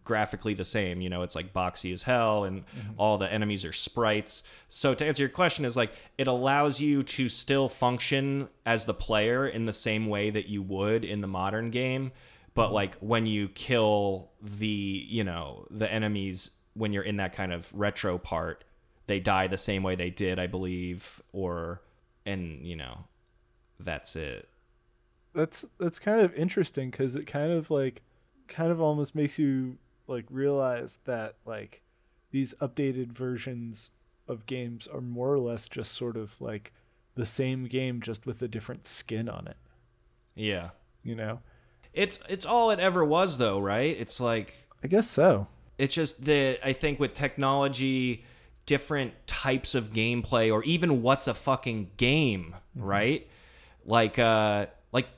[0.05, 2.63] graphically the same you know it's like boxy as hell and
[2.97, 4.45] all the enemies are sprites.
[4.69, 8.95] So to answer your question is like it allows you to still function as the
[8.95, 12.13] player in the same way that you would in the modern game
[12.55, 17.53] but like when you kill the you know the enemies when you're in that kind
[17.53, 18.65] of retro part
[19.07, 21.83] they die the same way they did i believe or
[22.27, 23.05] and you know
[23.79, 24.49] that's it.
[25.35, 28.03] That's that's kind of interesting because it kind of like
[28.47, 31.83] kind of almost makes you like realize that like
[32.31, 33.91] these updated versions
[34.29, 36.73] of games are more or less just sort of like
[37.15, 39.57] the same game just with a different skin on it.
[40.35, 40.71] yeah.
[41.03, 41.41] You know,
[41.95, 45.47] it's it's all it ever was though right it's like I guess so.
[45.79, 48.25] it's just that I think with technology,
[48.67, 52.87] different types of gameplay, or even what's a fucking game, mm-hmm.
[52.87, 53.29] right?
[53.87, 55.09] Like, uh, like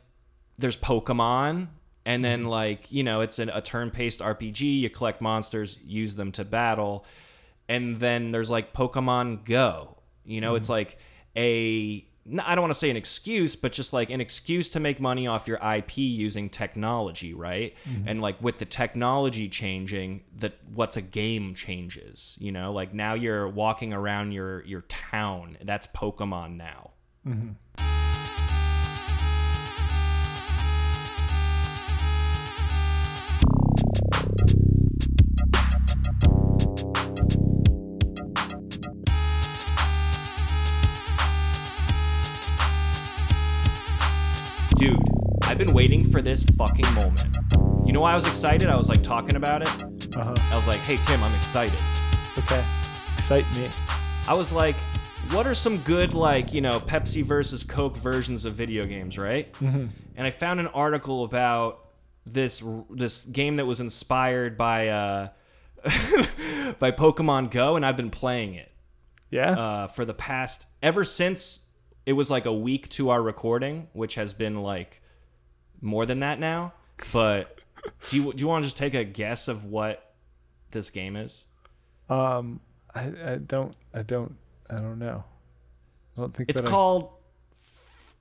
[0.57, 1.67] there's Pokemon,
[2.05, 2.49] and then mm-hmm.
[2.49, 4.81] like you know it's an, a turn-based RPG.
[4.81, 7.05] You collect monsters, use them to battle,
[7.69, 9.99] and then there's like Pokemon Go.
[10.25, 10.73] You know, it's mm-hmm.
[10.75, 10.99] like
[11.37, 12.07] a
[12.43, 15.27] I don't want to say an excuse, but just like an excuse to make money
[15.27, 17.75] off your IP using technology, right?
[17.89, 18.09] Mm-hmm.
[18.09, 22.73] And like with the technology changing, that what's a game changes, you know?
[22.73, 25.57] Like now you're walking around your your town.
[25.62, 26.91] That's Pokemon now.
[27.25, 27.57] Dude,
[46.16, 47.37] for this fucking moment.
[47.85, 48.70] You know why I was excited?
[48.70, 49.68] I was like talking about it.
[50.16, 50.35] Uh-huh.
[50.50, 51.79] I was like, "Hey Tim, I'm excited."
[52.38, 52.64] Okay.
[53.12, 53.68] Excite me.
[54.26, 54.76] I was like,
[55.31, 59.52] what are some good like you know Pepsi versus Coke versions of video games, right?
[59.52, 59.88] Mm-hmm.
[60.16, 61.85] And I found an article about
[62.24, 65.29] this this game that was inspired by uh,
[66.79, 68.72] by Pokemon Go, and I've been playing it
[69.31, 69.50] Yeah.
[69.50, 71.61] uh, for the past ever since
[72.07, 75.02] it was like a week to our recording, which has been like
[75.81, 76.73] more than that now.
[77.12, 77.61] But
[78.09, 80.12] do you do you want to just take a guess of what
[80.71, 81.45] this game is?
[82.09, 82.61] um,
[82.95, 83.75] I, I don't.
[83.93, 84.35] I don't.
[84.71, 85.23] I don't know.
[86.17, 87.11] I don't think It's that I- called.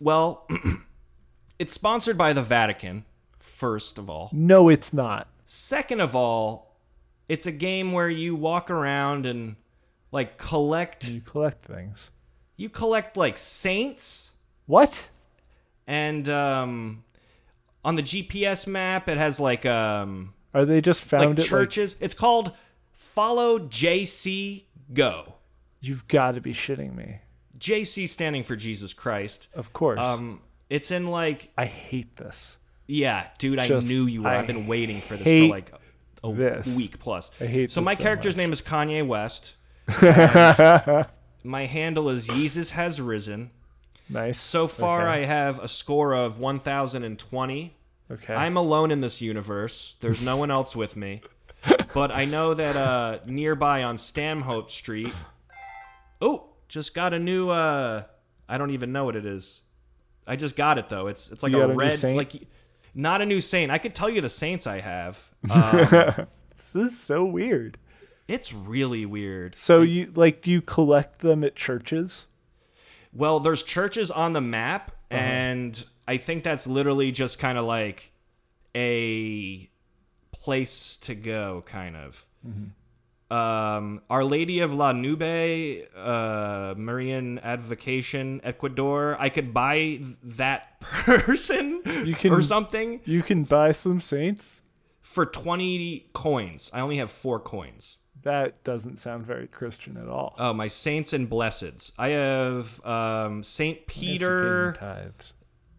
[0.01, 0.45] Well,
[1.59, 3.05] it's sponsored by the Vatican.
[3.39, 5.27] First of all, No, it's not.
[5.45, 6.75] second of all,
[7.29, 9.55] it's a game where you walk around and
[10.11, 11.07] like collect.
[11.07, 12.09] You collect things.
[12.57, 14.33] You collect like saints,
[14.65, 15.07] What?
[15.87, 17.03] and um,
[17.85, 21.41] on the GPS map, it has like um Are they just found like it?
[21.41, 21.95] Like, churches.
[22.01, 22.51] It's called
[22.91, 25.35] Follow JC Go.
[25.79, 27.19] you've got to be shitting me.
[27.57, 29.47] JC standing for Jesus Christ.
[29.53, 29.99] Of course.
[29.99, 32.57] Um, it's in like I hate this.
[32.87, 34.27] Yeah, dude, I Just- knew you would.
[34.31, 35.71] I I've been waiting for this for like
[36.23, 36.75] a this.
[36.75, 37.31] week plus.
[37.39, 38.43] I hate so my so character's much.
[38.43, 39.55] name is Kanye West.
[41.43, 43.51] My handle is Yeezus has risen.
[44.09, 44.39] Nice.
[44.39, 45.21] So far, Okay.
[45.21, 47.75] I have a score of 1,020.
[48.11, 48.33] Okay.
[48.35, 49.95] I'm alone in this universe.
[49.99, 51.21] There's no one else with me.
[51.95, 55.13] But I know that uh, nearby on Stanhope Street.
[56.21, 57.49] Oh, just got a new.
[57.49, 58.03] Uh,
[58.49, 59.61] I don't even know what it is.
[60.27, 61.07] I just got it though.
[61.07, 62.17] It's it's like a a red, saint?
[62.17, 62.33] like
[62.93, 63.71] not a new saint.
[63.71, 65.31] I could tell you the saints I have.
[65.49, 67.77] Um, this is so weird.
[68.27, 69.55] it's really weird.
[69.55, 72.27] So you like do you collect them at churches?
[73.15, 75.19] Well, there's churches on the map, Uh-huh.
[75.21, 78.11] and I think that's literally just kind of like
[78.75, 79.69] a
[80.31, 82.25] place to go, kind of.
[82.47, 83.33] Mm-hmm.
[83.35, 89.17] Um, Our Lady of La Nube, uh, Marian Advocation, Ecuador.
[89.19, 94.61] I could buy that person You can- or something You can buy some saints?
[95.01, 96.69] for 20 coins.
[96.73, 97.99] I only have four coins.
[98.25, 100.35] That doesn't sound very Christian at all.
[100.37, 101.91] Oh, my saints and blesseds.
[101.97, 105.13] I have um, Saint Yes, you pay Peter.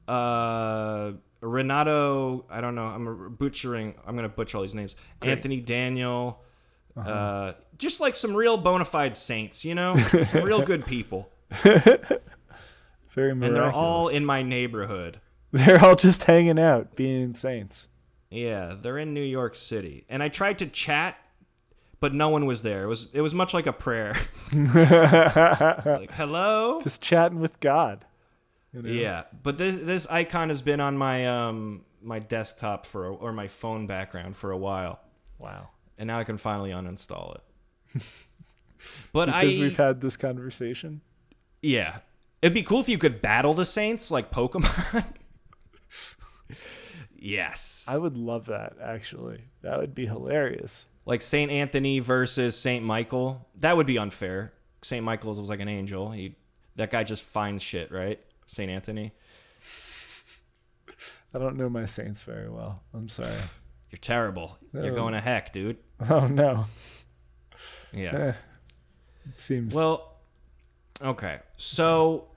[0.09, 4.97] uh Renato, I don't know, I'm butchering, I'm going to butcher all these names.
[5.23, 6.43] Anthony Daniel,
[6.97, 7.09] Uh-huh.
[7.11, 9.97] uh just like some real bona fide saints, you know?
[9.97, 11.29] some real good people.
[13.11, 15.21] Very And they're all in my neighborhood.
[15.53, 17.89] They're all just hanging out, being saints.
[18.31, 20.05] Yeah, they're in New York City.
[20.09, 21.17] And I tried to chat,
[22.01, 22.85] but no one was there.
[22.85, 24.15] It was it was much like a prayer.
[24.53, 28.05] Like, "Hello?" Just chatting with God.
[28.73, 28.91] you know?
[28.91, 33.33] Yeah, but this this icon has been on my um my desktop for a, or
[33.33, 35.01] my phone background for a while.
[35.39, 35.69] Wow.
[35.99, 38.03] and now I can finally uninstall it.
[39.13, 41.01] but Because I, we've had this conversation.
[41.63, 41.99] yeah,
[42.43, 45.05] it'd be cool if you could battle the Saints like Pokemon.
[47.15, 49.43] yes, I would love that actually.
[49.63, 50.87] That would be hilarious.
[51.07, 53.49] Like Saint Anthony versus Saint Michael.
[53.61, 54.53] That would be unfair.
[54.83, 56.11] Saint Michael's was like an angel.
[56.11, 56.37] He
[56.77, 58.21] that guy just finds shit, right?
[58.47, 59.13] Saint Anthony.
[61.35, 62.83] I don't know my saints very well.
[62.95, 63.29] I'm sorry.
[63.91, 64.59] You're terrible.
[64.73, 64.95] You're Oh.
[64.95, 65.77] going to heck, dude.
[66.11, 66.65] Oh no.
[67.93, 68.15] Yeah.
[68.15, 68.33] Eh,
[69.31, 70.17] it seems Well,
[71.01, 71.39] okay.
[71.57, 72.29] So,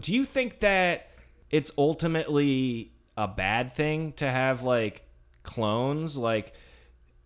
[0.00, 1.10] do you think that
[1.50, 5.04] it's ultimately a bad thing to have like
[5.44, 6.16] clones?
[6.16, 6.54] Like,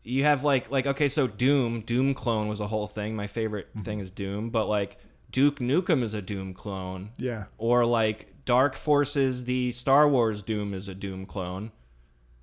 [0.02, 3.14] you have like like okay, so Doom, Doom clone was a whole thing.
[3.14, 3.84] My favorite mm-hmm.
[3.84, 4.98] thing is Doom, but like
[5.30, 7.44] Duke Nukem is a Doom clone, yeah.
[7.58, 11.70] or like Dark Forces, the Star Wars Doom is a Doom clone,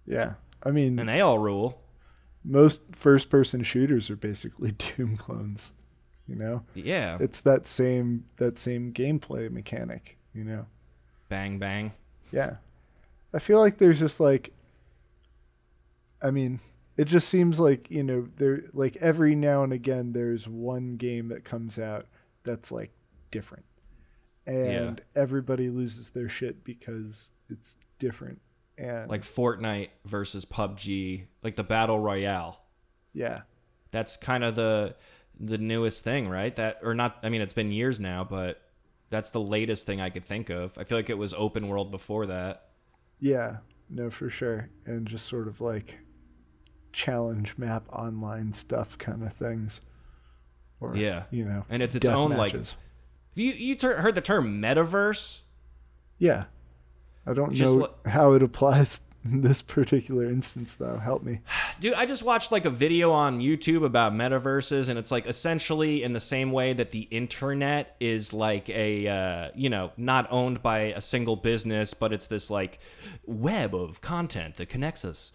[0.06, 0.34] Yeah.
[0.64, 1.82] I mean, and they all rule.
[2.44, 5.74] most first person shooters are basically Doom clones.
[6.28, 6.64] You know?
[6.74, 10.66] Yeah, It's that same that same gameplay mechanic, you know.
[11.30, 11.94] bang bang.
[12.32, 12.58] Yeah.
[13.34, 14.54] I feel like there's just like
[16.22, 16.60] I mean,
[16.98, 21.30] it just seems like, you know, there like every now and again there's one game
[21.30, 22.08] that comes out
[22.44, 22.92] that's like
[23.32, 23.66] different.
[24.46, 28.42] and everybody loses their shit because it's different.
[28.78, 32.62] And Like Fortnite versus PUBG, like the battle royale.
[33.14, 33.42] yeah,
[33.92, 34.96] That's kind of the
[35.40, 36.56] the newest thing, right?
[36.56, 37.18] That or not?
[37.24, 38.62] I mean, it's been years now, but
[39.10, 40.78] that's the latest thing I could think of.
[40.78, 42.70] I feel like it was open world before that.
[43.20, 43.58] yeah,
[43.90, 46.00] no, for sure, and just sort of like
[46.98, 49.80] challenge map online stuff kind of things.
[50.82, 51.24] Or, Yeah.
[51.32, 52.72] you know, And it's its own, like- matches.
[53.32, 55.42] Have you you ter- heard the term metaverse?
[56.18, 56.46] yeah.
[57.26, 60.98] I don't Just know how it applies in this particular instance, though.
[60.98, 61.42] Help me.
[61.82, 66.02] Dude, I just watched like a video on YouTube about metaverses, and it's like essentially
[66.04, 70.64] in the same way that the internet is like a, uh, you know, not owned
[70.64, 72.80] by a single business, but it's this like
[73.26, 75.32] web of content that connects us.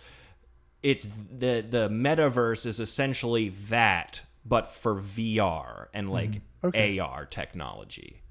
[0.83, 6.15] It's the the metaverse is essentially that, but for VR and mm-hmm.
[6.15, 7.01] like Okay.
[7.01, 8.23] AR technology,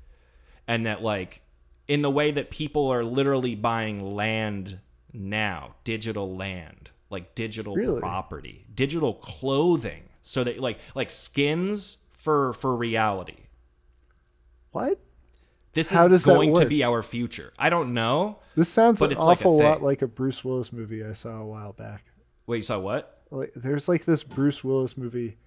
[0.65, 1.41] and that like
[1.87, 4.79] in the way that people are literally buying land
[5.11, 7.99] now, digital land, like digital Really?
[7.99, 13.47] property, digital clothing, so that like like skins for for reality.
[14.71, 14.99] What?
[15.73, 17.53] This How is going to be our future.
[17.57, 18.39] I don't know.
[18.55, 21.45] This sounds an it's like awful lot like a Bruce Willis movie I saw a
[21.45, 22.05] while back.
[22.47, 23.21] Wait, you saw what?
[23.31, 25.37] Like, there's like this Bruce Willis movie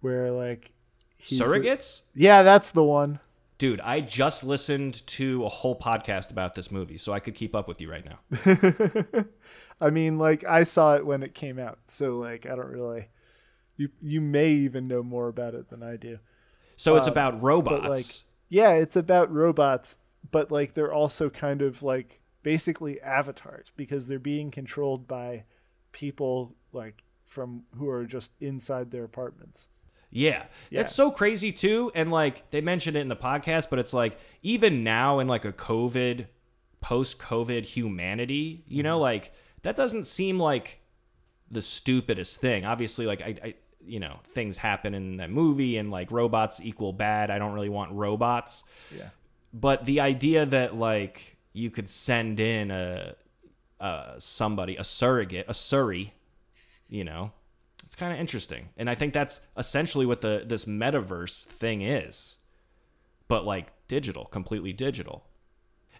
[0.00, 0.72] where like
[1.20, 2.02] a- Surrogates?
[2.14, 3.20] yeah, that's the one.
[3.58, 7.54] Dude, I just listened to a whole podcast about this movie, so I could keep
[7.54, 9.24] up with you right now.
[9.80, 13.08] I mean, like I saw it when it came out, so like I don't really.
[13.76, 16.18] You you may even know more about it than I do.
[16.76, 17.82] So it's Um, about robots.
[17.82, 18.04] But like,
[18.48, 19.98] yeah, it's about robots,
[20.30, 25.44] but like they're also kind of like basically avatars because they're being controlled by
[25.94, 29.68] people like from who are just inside their apartments.
[30.10, 30.44] Yeah.
[30.70, 30.82] Yeah.
[30.82, 31.90] That's so crazy too.
[31.94, 35.46] And like they mentioned it in the podcast, but it's like even now in like
[35.46, 36.26] a COVID,
[36.80, 39.02] post COVID humanity, you know, mm-hmm.
[39.02, 40.80] like that doesn't seem like
[41.50, 42.66] the stupidest thing.
[42.66, 43.54] Obviously, like I, I
[43.86, 47.30] you know, things happen in that movie and like robots equal bad.
[47.30, 48.64] I don't really want robots.
[48.94, 49.08] Yeah.
[49.52, 53.14] But the idea that like you could send in a,
[53.84, 56.14] a somebody, a surrogate, a Surrey,
[56.88, 57.32] you know,
[57.84, 58.70] it's kind of interesting.
[58.78, 62.36] And I think that's essentially what the this metaverse thing is.
[63.28, 65.24] But like digital, completely digital.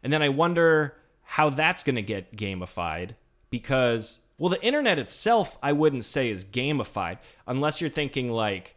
[0.03, 3.11] And then I wonder how that's going to get gamified
[3.51, 8.77] because well the internet itself I wouldn't say is gamified unless you're thinking like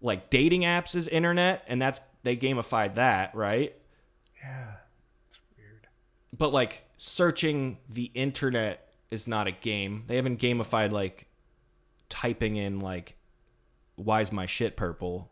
[0.00, 3.74] like dating apps is internet and that's they gamified that, right?
[6.38, 6.44] Yeah.
[6.46, 10.04] But like searching the internet is not a game.
[10.06, 11.26] They haven't gamified like
[12.08, 13.16] typing in like
[13.96, 15.30] why's my shit purple.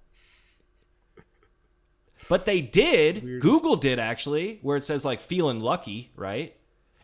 [2.29, 3.23] But they did.
[3.23, 3.42] Weirdest.
[3.42, 6.57] Google did actually, where it says like feeling lucky, right?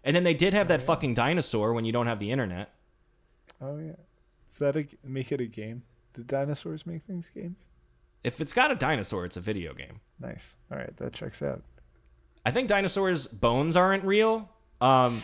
[0.05, 2.75] And then they did have that oh, fucking dinosaur when you don't have the internet.
[3.61, 3.93] Oh yeah.
[4.49, 5.83] Is that a make it a game?
[6.15, 7.69] Do dinosaurs make things games?
[8.25, 10.01] If it's got a dinosaur, it's a video game.
[10.21, 10.57] Nice.
[10.71, 11.63] All right, that checks out.
[12.45, 14.49] I think dinosaurs' bones aren't real.
[14.81, 15.23] Um,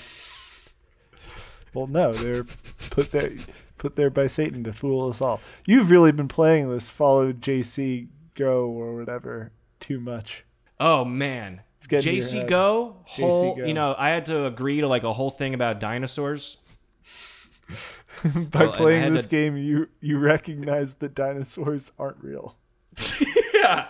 [1.74, 2.44] Well, no, they're
[2.90, 3.32] put there
[3.76, 5.40] put there by Satan to fool us all.
[5.66, 10.44] You've really been playing this follow JC Go or whatever too much.
[10.80, 12.48] Oh man, getting in your JC.
[12.48, 13.64] Go, whole, Go.
[13.64, 16.56] you know, I had to agree to like a whole thing about dinosaurs.
[18.24, 22.56] by Well, playing this to- game, you you recognize that dinosaurs aren't real.
[23.54, 23.88] yeah.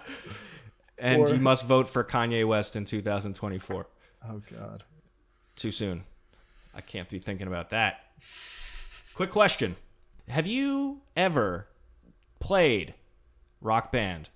[1.01, 3.87] And Or- you must vote for Kanye West in 2024.
[4.29, 4.85] Oh God.
[5.57, 6.05] Too soon.
[6.75, 8.01] I can't be thinking about that.
[9.15, 9.77] Quick question.
[10.29, 11.69] Have you ever
[12.41, 12.95] played
[13.61, 14.29] Rock Band?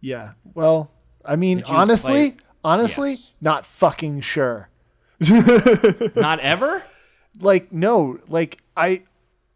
[0.00, 0.32] Yeah.
[0.54, 0.90] Well,
[1.24, 3.30] I mean, honestly, play- honestly, Yes.
[3.40, 4.68] not fucking sure.
[6.16, 6.82] Not ever?
[7.40, 9.02] like no like i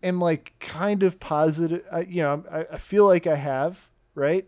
[0.01, 4.47] am like kind of positive I, you know I, I feel like i have right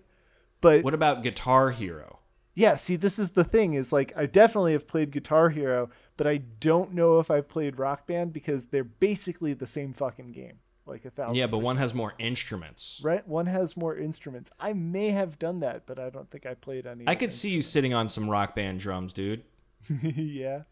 [0.60, 2.18] but What about Guitar Hero?
[2.58, 6.26] yeah see this is the thing is like i definitely have played guitar hero but
[6.26, 10.58] i don't know if i've played rock band because they're basically the same fucking game
[10.86, 11.90] like a thousand Yeah, but one percent.
[11.90, 12.98] has more instruments.
[13.04, 16.54] right one has more instruments i may have done that but i don't think i
[16.54, 19.42] played any I could see you sitting on some Rock Band drums, dude.
[20.02, 20.62] yeah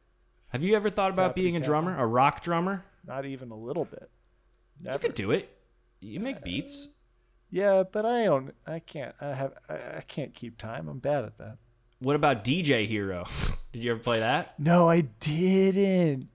[0.48, 2.82] Have you ever thought about being a drummer, a rock drummer?
[3.06, 4.08] not even a little bit
[4.82, 5.50] You could do it.
[6.00, 6.88] You make beats.
[7.54, 11.24] Yeah but i don't i can't i have I, I can't keep time i'm bad
[11.24, 11.58] at that
[12.00, 13.26] What about DJ Hero?
[13.72, 14.58] Did you ever play that?
[14.58, 16.28] No, I didn't.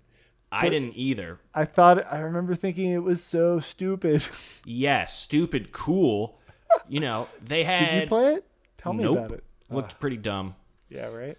[0.51, 1.39] I didn't either.
[1.53, 4.28] I thought I remember thinking it was so stupid.
[4.65, 6.39] Yes, stupid cool.
[6.88, 8.45] You know, they had Did you play it?
[8.78, 9.17] Tell me nope.
[9.17, 9.43] about it.
[9.70, 9.99] Looked ah.
[9.99, 10.55] pretty dumb.
[10.89, 11.38] Yeah, right.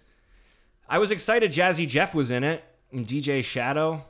[0.87, 2.63] I was excited Jazzy Jeff was in it.
[2.91, 4.05] And DJ Shadow.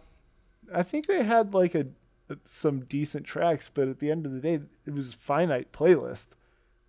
[0.74, 1.88] I think they had like a
[2.44, 6.28] some decent tracks, but at the end of the day, it was finite playlist.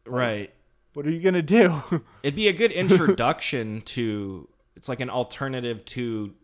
[0.06, 0.52] Right.
[0.94, 1.82] What are you gonna do?
[2.22, 4.48] It'd be a good introduction to.
[4.76, 6.34] It's like an alternative to.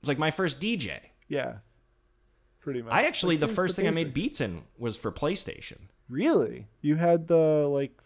[0.00, 0.98] It's like my first DJ.
[1.28, 1.56] yeah,
[2.60, 2.92] pretty much.
[2.92, 6.66] I actually Like, the first thing I made beats in was for PlayStation Really?
[6.80, 8.00] You had the like,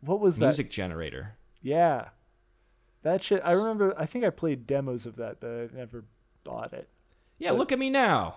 [0.00, 0.46] what was that?
[0.46, 1.36] music generator.
[1.62, 2.08] Yeah,
[3.02, 3.40] that shit.
[3.44, 3.94] I remember.
[3.96, 6.04] I think I played demos of that, but I never
[6.44, 6.88] bought it.
[7.38, 8.36] Yeah, look at me now.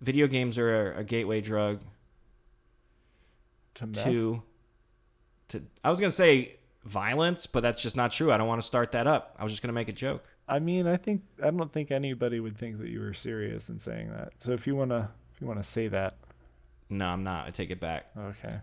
[0.00, 1.80] video games are a gateway drug
[3.74, 4.42] To to,
[5.48, 5.62] to.
[5.84, 8.32] I was gonna say violence, but that's just not true.
[8.32, 9.34] I don't want to start that up.
[9.38, 10.24] I was just gonna make a joke.
[10.48, 13.78] I mean, I think I don't think anybody would think that you were serious in
[13.80, 14.32] saying that.
[14.38, 16.16] So if you wanna if you wanna say that,
[16.88, 17.46] No, I'm not.
[17.46, 18.06] I take it back.
[18.16, 18.60] okay.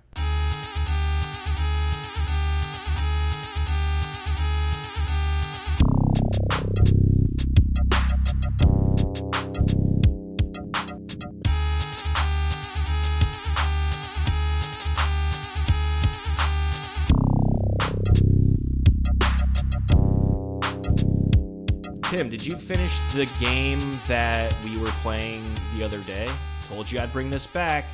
[22.43, 23.79] Did you finish the game
[24.09, 25.41] that we were playing
[25.77, 26.29] the other day?
[26.67, 27.85] Told you I'd bring this back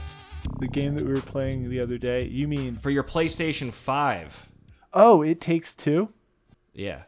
[0.58, 2.26] The game that we were playing the other day.
[2.26, 2.76] You mean?
[2.76, 4.50] for your PlayStation 5.
[4.92, 6.10] Oh, it takes two.
[6.74, 7.04] Yeah.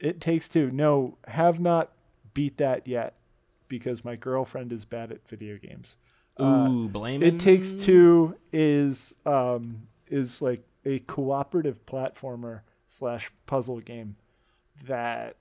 [0.00, 0.72] It takes two.
[0.72, 1.92] No, have not
[2.34, 3.14] beat that yet
[3.68, 5.94] because my girlfriend is bad at video games.
[6.42, 14.16] Ooh, blame It Takes Two is um is like a cooperative platformer slash puzzle game
[14.84, 15.36] that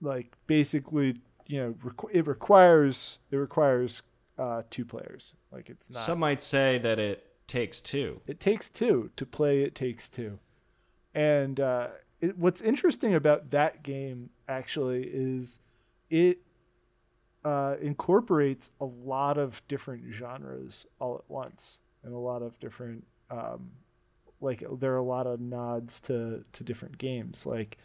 [0.00, 1.16] like basically
[1.46, 4.02] you know requ- it requires it requires
[4.38, 5.34] uh two players.
[5.50, 8.20] Like it's not Some might say that it takes two.
[8.26, 9.10] it takes two.
[9.16, 10.38] To play it takes two.
[11.14, 11.88] And uh
[12.20, 15.58] it, what's interesting about that game actually is
[16.10, 16.38] it
[17.44, 23.04] uh, incorporates a lot of different genres all at once and a lot of different
[23.30, 23.70] um,
[24.40, 27.46] like there are a lot of nods to to different games.
[27.46, 27.78] Like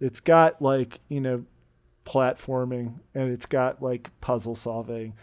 [0.00, 1.44] it's got like you know
[2.04, 5.14] platforming and it's got like puzzle solving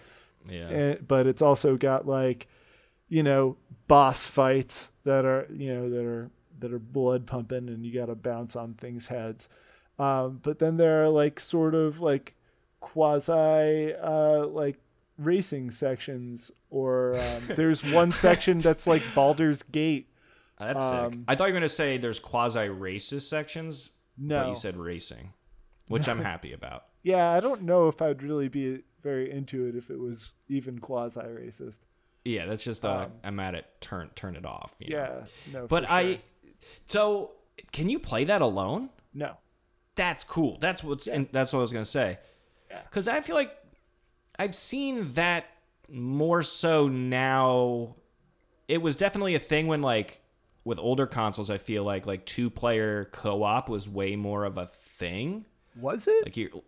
[0.49, 0.67] Yeah.
[0.69, 2.47] and, but it's also got like
[3.07, 3.57] you know
[3.87, 8.07] boss fights that are you know that are that are blood pumping and you got
[8.07, 9.47] to bounce on things heads
[9.99, 12.35] um, but then there are like sort of like
[12.79, 14.77] quasi uh, like
[15.17, 20.07] racing sections or um, there's one section that's like Baldur's Gate
[20.59, 20.93] That's sick.
[20.93, 24.55] um, I thought you were going to say there's quasi racist sections, but no you
[24.55, 25.33] said racing,
[25.87, 26.85] which I'm happy about.
[27.03, 30.79] yeah I don't know if I'd really be very into it if it was even
[30.79, 31.79] quasi racist
[32.25, 33.65] Yeah, that's just uh, Um, I'm at it.
[33.81, 34.75] Turn turn it off.
[34.79, 34.97] you know?
[34.97, 36.19] yeah no But I,
[36.87, 37.31] so
[37.71, 38.89] can you play that alone?
[39.13, 39.37] no
[39.95, 40.57] That's cool.
[40.59, 42.17] That's what's and that's what I was gonna say.
[42.71, 42.81] Yeah.
[42.89, 43.55] Because I feel like
[44.39, 45.45] I've seen that
[45.89, 47.95] more so now.
[48.67, 50.21] It was definitely a thing when like
[50.65, 51.49] with older consoles.
[51.49, 55.45] I feel like like two player co op was way more of a thing.
[55.79, 56.63] was it Like you,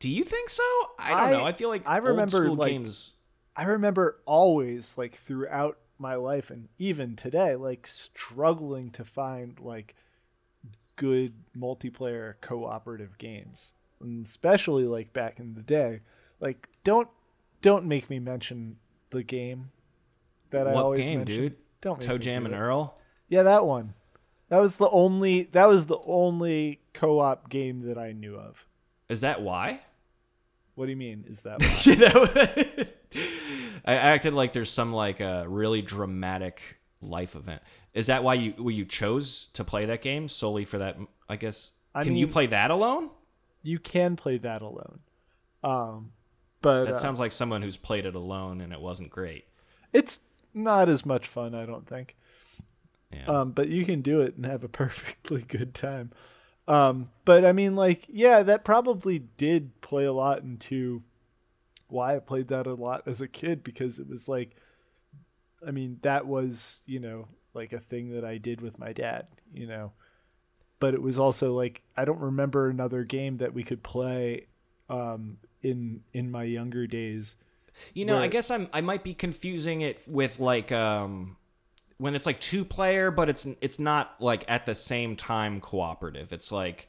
[0.00, 0.62] do you think so?
[0.98, 1.44] I don't I- know.
[1.44, 3.12] I feel like I remember, like, games.
[3.56, 9.94] I remember always like throughout my life and even today like struggling to find like
[10.96, 13.72] good multiplayer cooperative games.
[14.00, 16.00] And especially like back in the day.
[16.40, 17.08] Like don't
[17.62, 18.76] don't make me mention
[19.10, 19.70] the game
[20.50, 21.36] that I always game, mention.
[21.36, 21.56] dude?
[21.80, 22.58] Don't ToeJam do and it.
[22.58, 22.98] Earl.
[23.34, 23.94] Yeah, that one.
[24.48, 28.64] That was the only that was the only co-op game that I knew of.
[29.08, 29.80] Is that why?
[30.76, 31.80] What do you mean is that why?
[31.82, 32.84] you know
[33.84, 37.60] i acted like there's some like a really dramatic life event
[37.92, 40.96] is that why you well, you chose to play that game solely for that
[41.28, 43.10] i guess I can you play that alone
[43.62, 45.00] you can play that alone.
[45.62, 46.12] Um
[46.60, 49.44] but that uh, sounds like someone who's played it alone and it wasn't great
[49.92, 50.20] it's
[50.54, 52.16] not as much fun, I don't think.
[53.14, 56.12] Yeah Um, but you can do it and have a perfectly good time.
[56.66, 61.02] Um, but I mean, like, yeah, that probably did play a lot into
[61.88, 64.56] why I played that a lot as a kid because it was like,
[65.66, 69.26] I mean, that was, you know, like a thing that I did with my dad,
[69.52, 69.92] you know.
[70.80, 74.46] But it was also like, I don't remember another game that we could play
[74.88, 77.36] um, in in my younger days.
[77.92, 81.36] You know, I guess I'm I might be confusing it with like um
[81.98, 86.32] when it's like two player, but it's it's not like at the same time cooperative.
[86.32, 86.88] It's like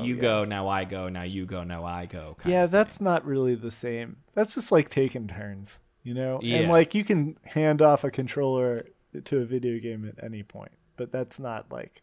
[0.00, 0.20] you yeah.
[0.20, 2.36] go now I go now you go now I go.
[2.44, 4.16] Yeah, that's not really the same.
[4.34, 6.40] That's just like taking turns, you know?
[6.42, 6.56] Yeah.
[6.58, 8.86] And like you can hand off a controller
[9.24, 12.02] to a video game at any point, but that's not like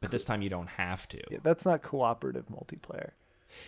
[0.00, 1.20] but this time you don't have to.
[1.28, 3.10] yeah, that's not cooperative multiplayer.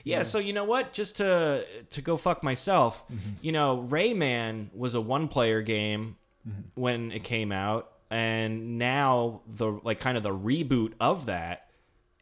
[0.04, 0.92] Yeah, so you know what?
[0.92, 3.30] Just to to go fuck myself, Mm-hmm.
[3.40, 6.16] you know, Rayman was a one player game
[6.48, 6.80] Mm-hmm.
[6.80, 11.70] when it came out, and now the like kind of the reboot of that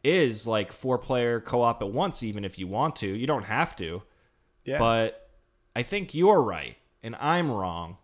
[0.03, 3.07] is like four player co op at once, even if you want to.
[3.07, 4.03] You don't have to.
[4.63, 4.77] Yeah.
[4.77, 5.29] But
[5.75, 7.97] I think you're right and I'm wrong.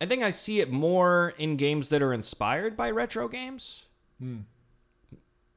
[0.00, 3.84] I think I see it more in games that are inspired by retro games.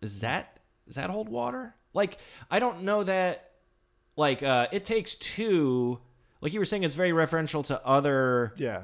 [0.01, 1.75] Does that does that hold water?
[1.93, 2.19] Like
[2.51, 3.51] I don't know that
[4.15, 5.99] like uh it takes two
[6.41, 8.83] like you were saying it's very referential to other yeah.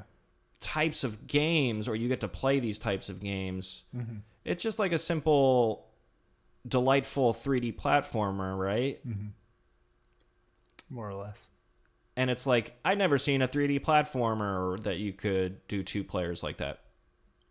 [0.62, 3.82] Types of games or you get to play these types of games.
[3.94, 4.16] Mm-hmm.
[4.44, 5.86] It's just like a simple
[6.66, 9.00] delightful 3D platformer, right?
[10.88, 11.48] More or less.
[12.16, 16.42] and it's like I'd never seen a 3D platformer that you could do two players
[16.42, 16.80] like that.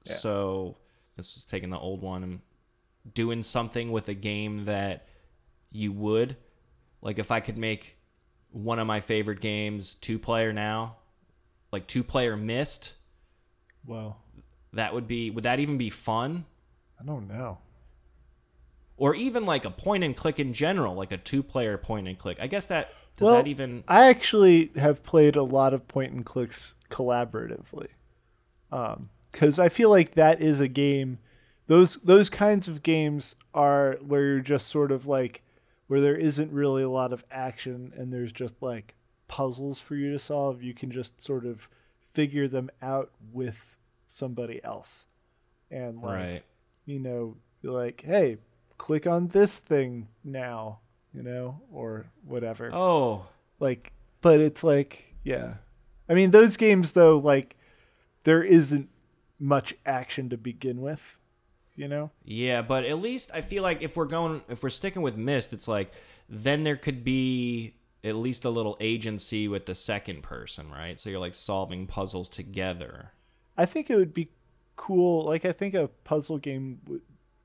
[0.06, 0.16] Yeah.
[0.16, 0.78] So
[1.18, 2.40] it's just taking the old one and
[3.14, 5.08] doing something with a game that
[5.72, 6.38] you would
[7.02, 7.98] like if I could make
[8.52, 10.98] one of my favorite games two player now,
[11.72, 12.94] like two player Myst,
[13.86, 14.18] Well,
[14.74, 16.46] that would be would that even be fun?
[17.00, 17.60] I don't know.
[18.98, 22.18] Or even like a point and click in general, like a two player point and
[22.18, 22.38] click.
[22.40, 26.14] I guess that does well, that even I actually have played a lot of point
[26.14, 27.88] and clicks collaboratively.
[28.72, 31.20] Um, cuz I feel like that is a game
[31.72, 35.42] those those kinds of games are where you're just sort of like
[35.88, 38.94] where there isn't really a lot of action and there's just like
[39.30, 40.62] puzzles for you to solve.
[40.62, 41.70] You can just sort of
[42.14, 45.08] figure them out with somebody else.
[45.70, 46.44] And like right.
[46.86, 48.38] you know, like, hey,
[48.78, 50.80] click on this thing now,
[51.14, 52.70] you know, or whatever.
[52.74, 53.28] Oh,
[53.60, 55.56] Like, but it's like, yeah.
[56.10, 57.56] I mean, those games, though, like,
[58.24, 58.90] there isn't
[59.40, 61.18] much action to begin with,
[61.76, 62.12] you know?
[62.26, 65.54] Yeah, but at least I feel like if we're going, if we're sticking with Myst,
[65.54, 65.92] it's like
[66.28, 71.00] then there could be at least a little agency with the second person, right?
[71.00, 73.12] So you're like solving puzzles together.
[73.58, 74.30] I think it would be
[74.76, 75.24] cool.
[75.26, 76.80] Like, I think a puzzle game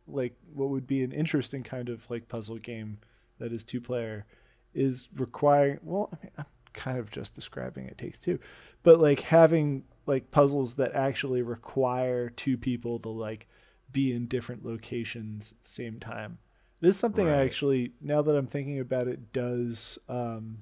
[0.08, 2.98] like, what would be an interesting kind of, like, puzzle game
[3.38, 4.24] that is two player
[4.72, 8.38] is requiring, well, I mean, I'm kind of just describing it takes two,
[8.82, 13.48] but like having, like, puzzles that actually require two people to, like,
[13.90, 16.38] be in different locations at the same time.
[16.82, 20.58] It is something I actually, now that I'm thinking about it, does, um,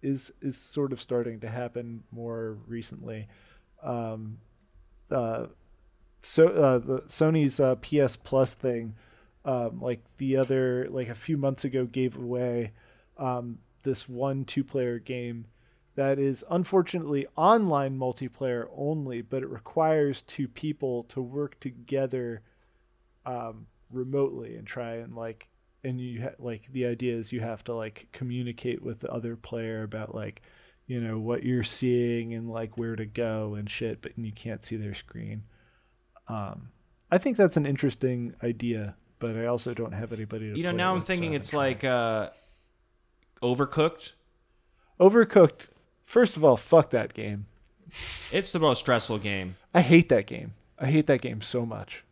[0.00, 3.26] is, is sort of starting to happen more recently.
[3.82, 4.38] Um,
[5.10, 5.46] uh,
[6.20, 8.94] so uh, the Sony's uh, PS Plus thing,
[9.44, 12.72] um, like the other like a few months ago, gave away
[13.18, 15.46] um, this one two-player game
[15.96, 22.42] that is unfortunately online multiplayer only, but it requires two people to work together
[23.26, 25.48] um, remotely and try and like
[25.82, 29.36] and you ha- like the idea is you have to like communicate with the other
[29.36, 30.42] player about like
[30.86, 34.32] you know what you're seeing and like where to go and shit but and you
[34.32, 35.42] can't see their screen.
[36.28, 36.70] Um
[37.10, 40.72] i think that's an interesting idea but i also don't have anybody to You know,
[40.72, 42.30] now I'm with, so thinking haven't it's like uh,
[43.42, 44.12] overcooked.
[45.00, 45.68] overcooked.
[46.02, 47.46] First of all fuck that game.
[48.32, 49.56] It's the most stressful game.
[49.74, 50.54] i hate that game.
[50.78, 52.04] I hate that game so much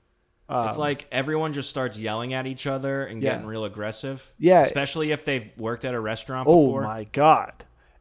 [0.66, 3.32] it's Um, like everyone just starts yelling at each other and Yeah.
[3.32, 4.32] getting real aggressive.
[4.38, 4.60] Yeah.
[4.60, 6.58] especially if they've worked at a restaurant before.
[6.58, 6.82] oh before.
[6.82, 7.52] my god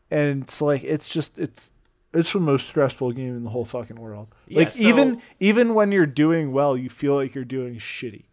[0.10, 1.72] and it's like it's just it's
[2.14, 5.92] it's the most stressful game in the whole fucking world Yeah, like even even when
[5.92, 8.26] you're doing well you feel like you're doing shitty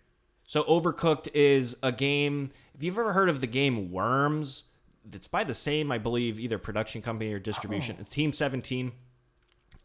[0.46, 2.50] So Overcooked is a game.
[2.74, 4.64] If you've ever heard of the game Worms,
[5.12, 7.96] it's by the same, I believe, either production company or distribution.
[7.98, 8.00] Oh.
[8.00, 8.92] It's Team 17.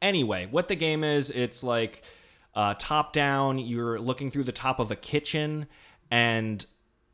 [0.01, 2.03] Anyway, what the game is, it's like
[2.55, 3.57] uh, top down.
[3.57, 5.67] You're looking through the top of a kitchen,
[6.11, 6.65] and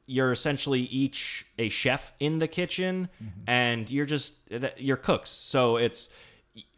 [0.05, 3.09] you're essentially each a chef in the kitchen,
[3.47, 4.35] and you're just
[4.77, 5.29] you're cooks.
[5.29, 6.09] So it's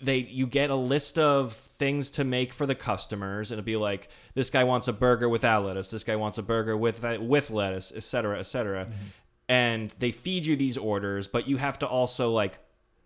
[0.01, 3.51] they you get a list of things to make for the customers.
[3.51, 5.91] It'll be like this guy wants a burger without lettuce.
[5.91, 8.89] This guy wants a burger with with lettuce, etc., etc.
[9.49, 12.59] And they feed you these orders, but you have to also like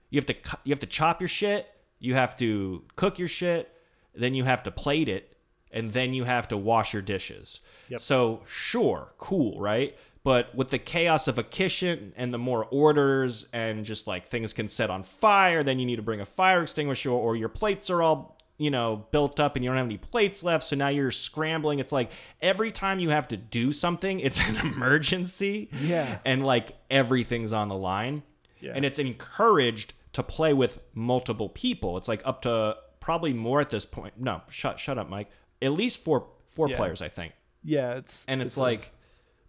[0.09, 1.67] you have to you have to chop your shit,
[1.99, 3.71] you have to cook your shit,
[4.13, 5.34] then you have to plate it,
[5.75, 7.59] and then you have to wash your dishes.
[7.89, 7.99] Yep.
[7.99, 9.95] So sure, cool, right?
[10.23, 14.53] But with the chaos of a kitchen and the more orders and just like things
[14.53, 17.91] can set on fire, then you need to bring a fire extinguisher or your plates
[17.91, 20.63] are all, you know, built up and you don't have any plates left.
[20.63, 21.77] So now you're scrambling.
[21.77, 22.09] It's like
[22.41, 25.69] every time you have to do something, it's an emergency.
[25.79, 26.17] Yeah.
[26.25, 28.23] And like everything's on the line.
[28.61, 28.71] Yeah.
[28.73, 31.97] And it's encouraged to play with multiple people.
[31.97, 34.15] It's like up to probably more at this point.
[34.17, 35.29] No, shut shut up, Mike.
[35.61, 36.77] At least four four Yeah.
[36.77, 37.33] players, I think
[37.63, 38.91] Yeah, it's and it's, a- like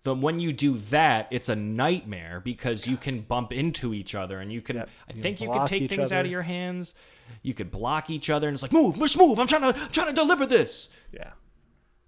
[0.04, 4.38] the when you do that it's a nightmare because you can bump into each other
[4.40, 4.88] and you can Yep.
[5.10, 6.94] i You think you block can take things out of your hands
[7.42, 9.90] you could block each other and it's like move just move i'm trying to I'm
[9.90, 11.30] trying to deliver this yeah.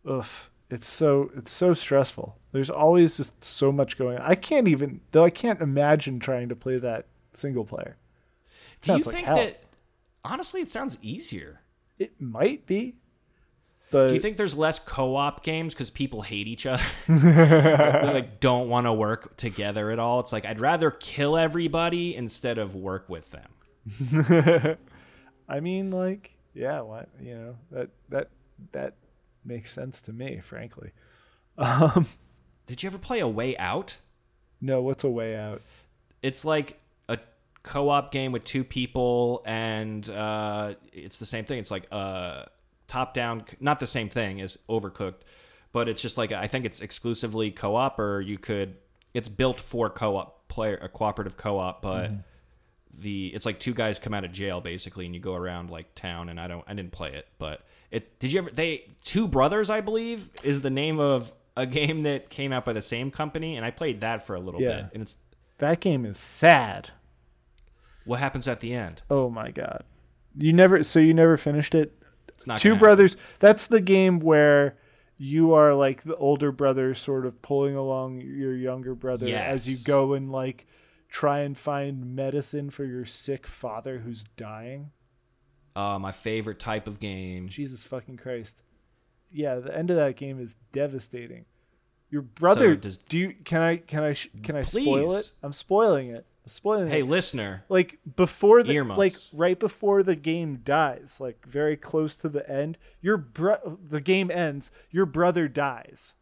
[0.06, 0.24] Ugh.
[0.70, 2.36] It's so it's so stressful.
[2.52, 4.22] There's always just so much going on.
[4.24, 7.96] I can't even though I can't imagine trying to play that single player.
[8.76, 9.62] It do you like think that
[10.24, 11.62] honestly it sounds easier
[11.98, 12.96] it might be.
[13.90, 16.82] But do you think there's less co-op games because people hate each other?
[17.08, 20.20] They like don't want to work together at all?
[20.20, 23.48] It's like i'd rather kill everybody instead of work with them.
[25.48, 28.28] I mean like yeah, what you know, that that
[28.72, 28.94] that
[29.44, 30.92] makes sense to me, frankly.
[31.58, 32.06] Um
[32.66, 33.96] did you ever play a way out?
[34.60, 35.62] No, what's a way out?
[36.22, 36.78] it's like
[37.08, 37.18] a
[37.62, 41.58] co-op game with two people and uh, it's the same thing.
[41.58, 42.44] It's like uh,
[42.88, 45.20] top down not the same thing as overcooked
[45.72, 48.74] but it's just like i think it's exclusively co-op or you could
[49.14, 52.16] it's built for co-op player a cooperative co-op but mm-hmm.
[53.00, 55.94] the it's like two guys come out of jail basically and you go around like
[55.94, 59.28] town and i don't i didn't play it but it did you ever they two
[59.28, 63.10] brothers i believe is the name of a game that came out by the same
[63.10, 64.82] company and i played that for a little Yeah.
[64.82, 65.16] bit and it's
[65.58, 66.90] That game is sad.
[68.04, 69.84] what happens at the end Oh my god.
[70.36, 71.97] You never so you never finished it?
[72.38, 73.16] It's not Two brothers.
[73.40, 74.76] That's the game where
[75.16, 79.76] you are like the older brother sort of pulling along your younger brother as you
[79.84, 80.64] go and like
[81.08, 84.92] try and find medicine for your sick father who's dying.
[85.74, 85.94] happen.
[85.94, 87.48] Uh, my favorite type of game.
[87.48, 88.62] Jesus fucking Christ.
[89.32, 91.44] Yeah, the end of that game is devastating.
[92.08, 94.14] Your brother does- do you can I can I
[94.44, 95.32] can I spoil it?
[95.42, 96.24] I'm spoiling it.
[96.48, 97.04] Spoiling Hey, it.
[97.06, 98.98] listener, like before the Earmuffs.
[98.98, 104.00] like right before the game dies, like very close to the end, your bro- the
[104.00, 106.14] game ends, your brother dies.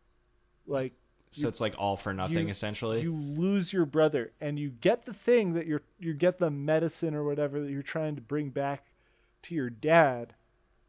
[0.67, 0.93] Like
[1.31, 3.03] so it's like all for nothing you- essentially.
[3.03, 7.15] you lose your brother and you get the thing that you're you get the medicine
[7.15, 8.93] or whatever that you're trying to bring back
[9.43, 10.35] to your dad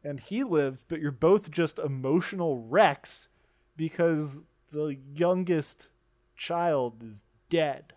[0.02, 3.28] and he lived but you're both just emotional wrecks
[3.76, 5.90] because the youngest
[6.36, 7.92] child is dead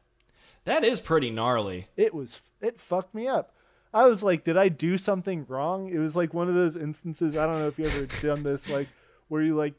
[0.65, 1.87] that is pretty gnarly.
[1.97, 3.53] it was it fucked me up
[3.93, 7.35] i was like did i do something wrong it was like one of those instances
[7.35, 8.87] i don't know if you ever done this like
[9.27, 9.73] where you like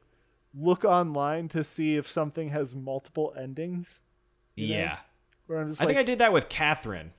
[0.54, 4.02] look online to see if something has multiple endings
[4.56, 4.74] you know?
[4.74, 4.98] Yeah.
[5.46, 7.12] where i'm just I like think I did that with Catherine.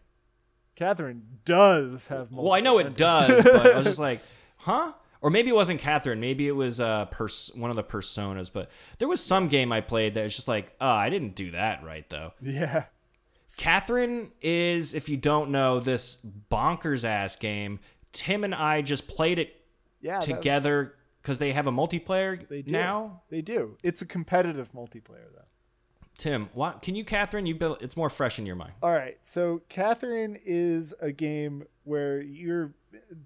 [0.76, 2.44] Catherine does have multiple.
[2.46, 4.22] Well, I know it does, but I was just like,
[4.58, 4.94] huh?
[5.22, 6.20] Or maybe it wasn't Catherine.
[6.20, 8.52] Maybe it was uh, pers- one of the personas.
[8.52, 11.52] But there was some game I played that was just like, oh, I didn't do
[11.52, 12.34] that right, though.
[12.42, 12.86] Yeah.
[13.58, 17.80] Catherine is, if you don't know, this bonkers ass game.
[18.12, 19.62] Tim and I just played it
[20.02, 20.20] Yeah.
[20.20, 23.22] together because they have a multiplayer They now.
[23.30, 23.78] They do.
[23.84, 25.46] It's a competitive multiplayer though.
[26.16, 27.46] Tim, what can you, Catherine?
[27.48, 27.82] You built.
[27.82, 28.74] It's more fresh in your mind.
[28.84, 29.18] All right.
[29.24, 32.74] So Catherine is a game where you're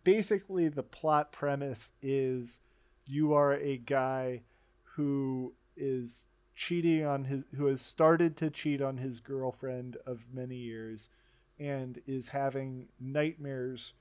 [0.03, 2.61] basically the plot premise is
[3.05, 4.43] you are a guy
[4.95, 6.27] who is
[6.57, 11.07] cheating on his who has started to cheat on his girlfriend of many years
[11.59, 13.93] and is having nightmares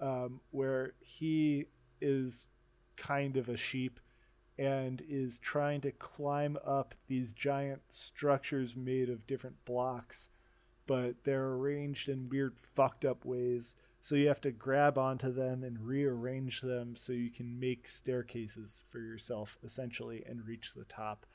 [0.00, 1.66] um, where he
[2.00, 2.46] is
[2.96, 3.98] kind of a sheep
[4.56, 10.30] and is trying to climb up these giant structures made of different blocks
[10.86, 13.74] but they're arranged in weird fucked up ways.
[14.00, 18.84] So you have to grab onto them and rearrange them so you can make staircases
[18.88, 21.26] for yourself essentially and reach the top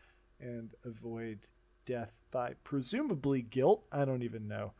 [0.41, 1.39] and avoid
[1.85, 4.71] death by presumably guilt i don't even know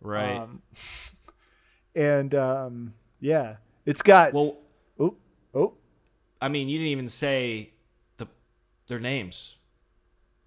[0.00, 0.36] Right.
[0.36, 0.62] um,
[1.94, 3.56] and um, yeah
[3.86, 4.56] it's got well,
[4.98, 5.16] oh
[5.54, 5.74] oh
[6.40, 7.72] I mean, you didn't even say
[8.16, 8.26] the
[8.88, 9.56] their names.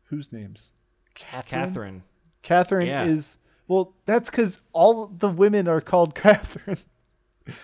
[0.05, 0.73] whose names
[1.13, 2.03] catherine Catherine.
[2.41, 3.05] catherine Yeah.
[3.05, 3.37] is
[3.67, 6.79] well that's because all the women are called catherine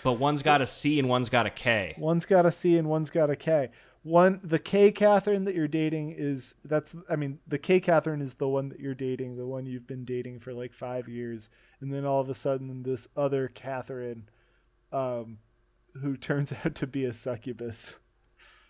[0.03, 1.95] But one's got a C and one's got a K.
[1.97, 3.69] One's got a C and one's got a K.
[4.03, 8.35] One the K Catherine that you're dating is that's I mean the K Catherine is
[8.35, 11.49] the one that you're dating, the one you've been dating for like five years,
[11.79, 14.27] and then all of a sudden this other Catherine,
[14.91, 15.37] um,
[16.01, 17.95] who turns out to be a succubus,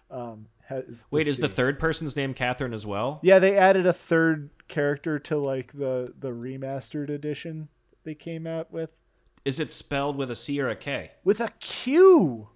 [0.10, 3.20] Um, has Wait, is the third person's name Catherine as well?
[3.24, 7.70] Yeah, they added a third character to like the the remastered edition
[8.04, 9.02] they came out with
[9.46, 11.12] Is it spelled with a C or a K?
[11.24, 12.50] with a Q.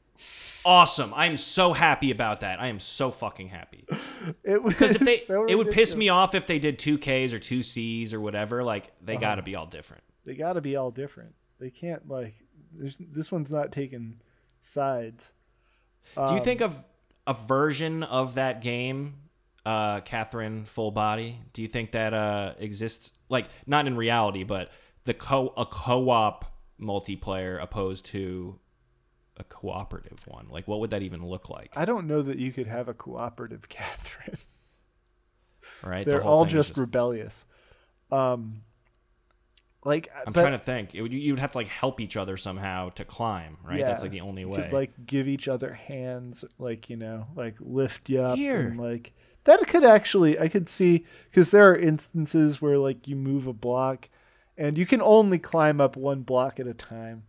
[0.65, 1.13] Awesome.
[1.15, 2.59] I'm so happy about that.
[2.59, 3.85] I am so fucking happy.
[4.43, 7.31] It Because if they, so it would piss me off if they did two Ks
[7.33, 8.63] or two Cs or whatever.
[8.63, 9.21] Like they Uh-huh.
[9.21, 10.03] got to be all different.
[10.25, 11.35] They got to be all different.
[11.59, 12.33] They can't like.
[12.73, 14.19] There's, this one's not taking
[14.61, 15.31] sides.
[16.15, 16.83] Do Um, you think of
[17.27, 19.15] a version of that game,
[19.65, 21.39] uh, Catherine Full Body?
[21.53, 23.13] Do you think that uh, exists?
[23.29, 24.71] Like not in reality, but
[25.05, 26.45] the co a co-op
[26.81, 28.59] multiplayer opposed to
[29.37, 30.47] a cooperative one.
[30.49, 31.71] Like what would that even look like?
[31.75, 34.37] I don't know that you could have a cooperative Catherine.
[35.83, 36.05] Right?
[36.05, 37.45] They're whole all is just, rebellious.
[38.11, 38.61] Um,
[39.85, 40.95] like I'm but trying to think.
[40.95, 43.81] It would, you would have to like help each other somehow to climb, right?
[43.81, 44.63] That's like the only way.
[44.63, 48.61] could like give each other hands, like you know, like lift you up, Here.
[48.61, 49.13] and like
[49.43, 53.53] that could actually I could see because there are instances where like you move a
[53.53, 54.09] block,
[54.57, 57.23] and you can only climb up one block at a time.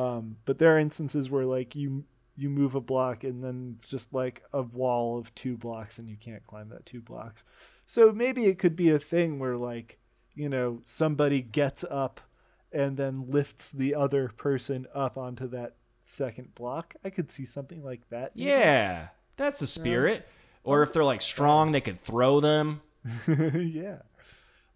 [0.00, 2.04] Um, but there are instances where like you
[2.36, 6.08] you move a block and then it's just like a wall of two blocks and
[6.08, 7.44] you can't climb that two blocks.
[7.86, 9.98] So maybe it could be a thing where like,
[10.34, 12.20] you know, somebody gets up
[12.72, 16.94] and then lifts the other person up onto that second block.
[17.04, 18.34] I could see something like that.
[18.34, 18.48] maybe.
[18.48, 20.26] yeah, that's the spirit.
[20.64, 22.80] Or if they're like strong, they could throw them.
[23.28, 23.98] yeah.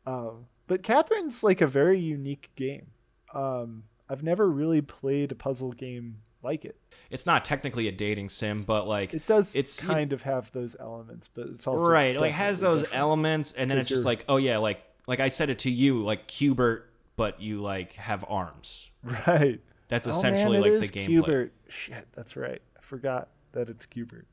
[0.06, 2.88] Um, but Catherine's like a very unique game.
[3.32, 6.78] Um, I've never really played a puzzle game like it.
[7.10, 10.76] It's not technically a dating sim, but like It does It's kind of have those
[10.78, 13.00] elements, but it's also right, like has those different.
[13.00, 16.04] elements, and then it's just like, oh yeah, like like I said it to you,
[16.04, 18.88] like Q*bert, but you like have arms.
[19.26, 19.60] Right.
[19.88, 21.06] That's Oh, essentially man, it like is the gameplay.
[21.06, 21.52] Q*bert.
[21.68, 22.62] Shit, that's right.
[22.78, 24.26] I forgot that it's Q*bert.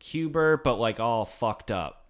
[0.00, 2.08] Q*bert, but like all fucked up.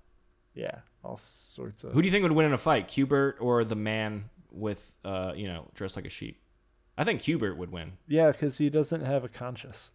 [0.54, 1.92] Yeah, all sorts of.
[1.92, 5.32] Who do you think would win in a fight, Q*bert or the man with, uh,
[5.36, 6.40] you know, dressed like a sheep?
[7.01, 7.92] I think Hubert would win.
[8.07, 9.90] Yeah, because he doesn't have a conscience.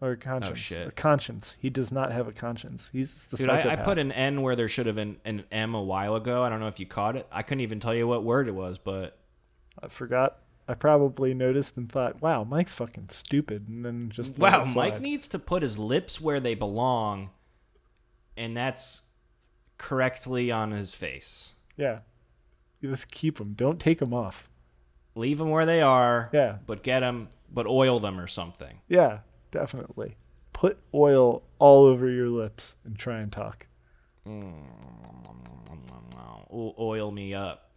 [0.00, 0.58] Or a conscience.
[0.72, 0.88] Oh, shit.
[0.88, 1.56] A conscience.
[1.60, 2.90] He does not have a conscience.
[2.92, 5.76] He's the Dude, I, I put an N where there should have been an M
[5.76, 6.42] a while ago.
[6.42, 7.28] I don't know if you caught it.
[7.30, 9.16] I couldn't even tell you what word it was, but
[9.80, 10.38] I forgot.
[10.66, 15.28] I probably noticed and thought, "Wow, Mike's fucking stupid," and then just wow, Mike needs
[15.28, 17.30] to put his lips where they belong,
[18.36, 19.04] and that's
[19.78, 21.52] correctly on his face.
[21.76, 22.00] Yeah,
[22.80, 23.54] you just keep them.
[23.54, 24.50] Don't take them off.
[25.18, 26.30] Leave them where they are.
[26.32, 26.58] Yeah.
[26.66, 28.80] But get them, but oil them or something.
[28.88, 29.18] Yeah,
[29.50, 30.16] definitely.
[30.52, 33.66] Put oil all over your lips and try and talk.
[34.26, 34.52] Mm,
[36.50, 37.70] o- Oil me up.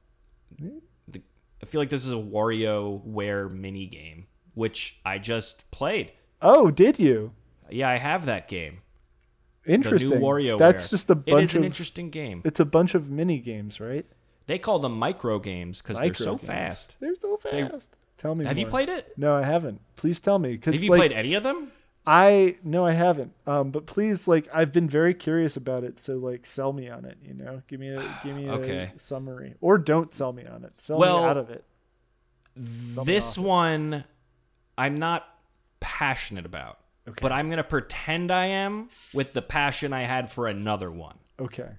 [0.62, 0.78] Mm-hmm.
[1.08, 1.22] The-
[1.62, 6.12] I feel like this is a WarioWare mini game, which I just played.
[6.42, 7.34] Oh, did you?
[7.70, 8.80] Yeah, I have that game.
[9.66, 10.10] Interesting.
[10.10, 10.58] The new WarioWare.
[10.58, 11.66] That's just a It bunch is an of.
[11.66, 12.42] interesting game.
[12.46, 14.06] It's a bunch of mini games, right?
[14.48, 16.42] They call them micro games because they're so games.
[16.48, 16.98] fast.
[17.00, 17.96] They're so They- fast.
[18.18, 18.46] Tell me.
[18.46, 19.18] Have you played it?
[19.18, 19.82] No, I haven't.
[19.96, 20.56] Please tell me.
[20.58, 21.72] Cause Have you like, played any of them?
[22.06, 23.34] I no, I haven't.
[23.48, 25.98] Um, but please, like, I've been very curious about it.
[26.00, 27.18] So, like, sell me on it.
[27.24, 28.92] You know, give me a give me Okay.
[28.96, 30.80] a summary, or don't sell me on it.
[30.80, 31.64] Sell Well, me out of it.
[32.58, 33.48] Sell This off it.
[33.48, 34.04] one,
[34.78, 35.28] I'm not
[35.80, 37.20] passionate about, Okay.
[37.22, 41.18] but I'm gonna pretend I am with the passion I had for another one.
[41.39, 41.70] Okay.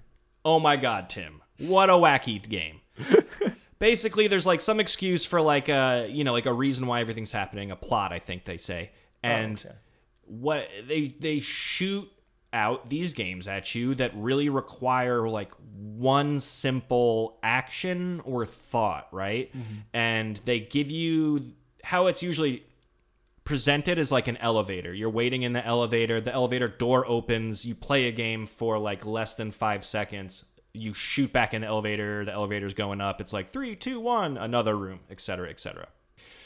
[0.43, 1.41] Oh my god, Tim.
[1.59, 2.81] What a wacky game.
[3.79, 7.31] Basically, there's like some excuse for like a, you know, like a reason why everything's
[7.31, 8.91] happening, a plot, I think they say.
[9.21, 9.77] And Oh, okay.
[10.25, 12.09] what they they shoot
[12.53, 19.51] out these games at you that really require like one simple action or thought, right?
[19.51, 19.75] Mm-hmm.
[19.93, 21.41] And they give you
[21.83, 22.63] how it's usually
[23.43, 24.93] presented as like an elevator.
[24.93, 29.05] You're waiting in the elevator, the elevator door opens, you play a game for like
[29.05, 30.45] less than five seconds.
[30.73, 33.21] You shoot back in the elevator, the elevator's going up.
[33.21, 35.87] It's like three, two, one, another room, etc., etc.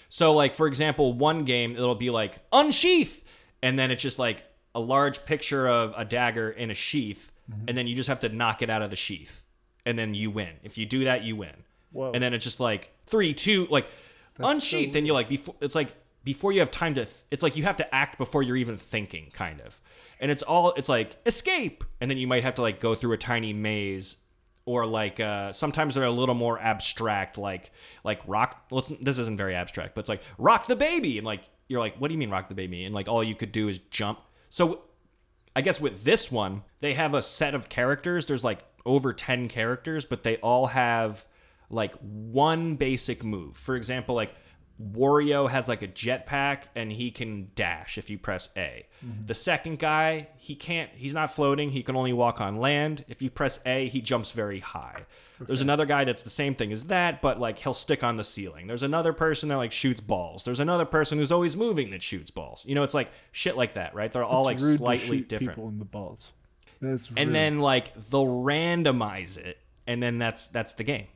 [0.10, 3.24] So, like for example, one game it'll be like unsheath,
[3.62, 4.44] and then it's just like
[4.76, 7.66] a large picture of a dagger in a sheath, mm-hmm.
[7.68, 9.44] and then you just have to knock it out of the sheath,
[9.86, 10.52] and then you win.
[10.64, 11.64] If you do that, you win.
[11.92, 12.12] Whoa.
[12.14, 13.88] And then it's just like three, two, like
[14.40, 15.56] unsheath, and you're like before.
[15.62, 15.94] It's like
[16.28, 17.06] before you have time to.
[17.06, 19.80] Th- it's like you have to act before you're even thinking, kind of.
[20.20, 20.74] And it's all.
[20.74, 24.18] It's like escape, and then you might have to like go through a tiny maze
[24.66, 27.72] or like uh, sometimes they're a little more abstract, like
[28.04, 28.66] like rock.
[28.70, 31.96] Well, this isn't very abstract, but it's like rock the baby, and like you're like,
[31.96, 32.84] what do you mean rock the baby?
[32.84, 34.20] And like all you could do is jump.
[34.50, 34.82] So
[35.56, 38.26] I guess with this one, they have a set of characters.
[38.26, 41.26] There's like over 10 characters, but they all have
[41.70, 43.56] like one basic move.
[43.56, 44.36] For example, like
[44.82, 48.86] Wario has like a jetpack and he can dash if you press A.
[49.04, 49.26] Mm-hmm.
[49.26, 51.72] The second guy, he can't, he's not floating.
[51.72, 53.04] He can only walk on land.
[53.08, 55.06] If you press A, he jumps very high.
[55.40, 58.24] There's another guy that's the same thing as that, but like he'll stick on the
[58.24, 58.68] ceiling.
[58.68, 60.44] There's another person that like shoots balls.
[60.44, 62.64] There's another person who's always moving that shoots balls.
[62.66, 64.12] You know, it's like shit like that, right?
[64.12, 66.32] They're all like It's to slightly shoot different People in the balls.
[66.82, 67.36] That's and rude.
[67.36, 71.08] then like they'll randomize it and then that's that's the game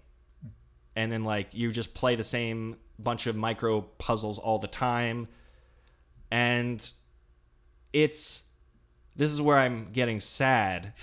[0.96, 5.28] and then like you just play the same bunch of micro puzzles all the time.
[6.32, 6.92] And
[7.94, 8.44] it's
[9.16, 10.94] this is where i'm getting sad.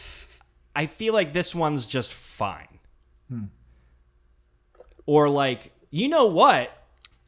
[0.74, 2.78] I feel like this one's just fine.
[3.28, 3.44] Hmm.
[5.07, 6.70] Or like you know what?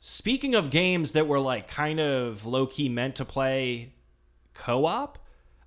[0.01, 3.93] Speaking of games that were like kind of low-key meant to play
[4.55, 5.18] co-op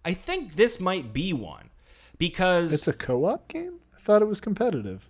[0.06, 1.70] i think this might be one.
[2.18, 3.80] Because it's a co-op game.
[3.95, 5.10] I thought it was competitive.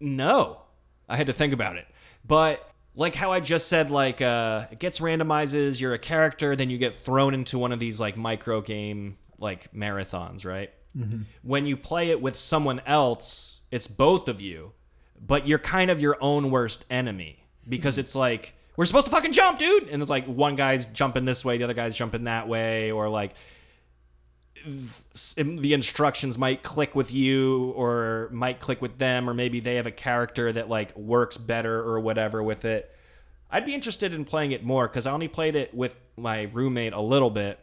[0.00, 0.62] no.
[1.08, 1.86] I had to think about it
[2.24, 6.70] but like how i just said like uh it gets randomizes you're a character then
[6.70, 10.70] you get thrown into one of these like micro game like marathons right?
[11.42, 14.72] When you play it with someone else it's both of you
[15.20, 19.32] but you're kind of your own worst enemy because it's like we're supposed to fucking
[19.32, 19.88] jump dude!
[19.88, 23.08] And it's like one guy's jumping this way the other guy's jumping that way or
[23.08, 23.34] like
[24.64, 29.86] the instructions might click with you or might click with them or maybe they have
[29.86, 32.94] a character that like works better or whatever with it
[33.50, 36.92] i'd be interested in playing it more because i only played it with my roommate
[36.92, 37.58] a little bit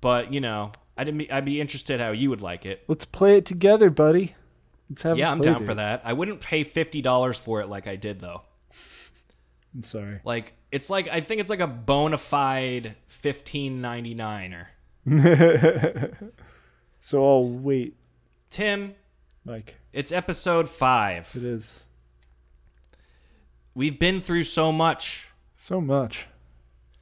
[0.00, 3.36] but you know i'd be, I'd be interested how you would like it Let's play
[3.36, 4.34] it together, buddy.
[4.88, 5.18] Let's have.
[5.18, 8.20] yeah a i'm down for that i wouldn't pay $50 for it like i did
[8.20, 8.42] though
[9.74, 10.20] I'm sorry.
[10.24, 14.66] like it's like i think it's like a bona fide 15.99er
[17.02, 17.96] So I'll wait,
[18.50, 18.94] tim
[19.44, 19.76] Mike.
[19.92, 21.86] it's episode 5 It is
[23.74, 26.26] we've been through so much so much.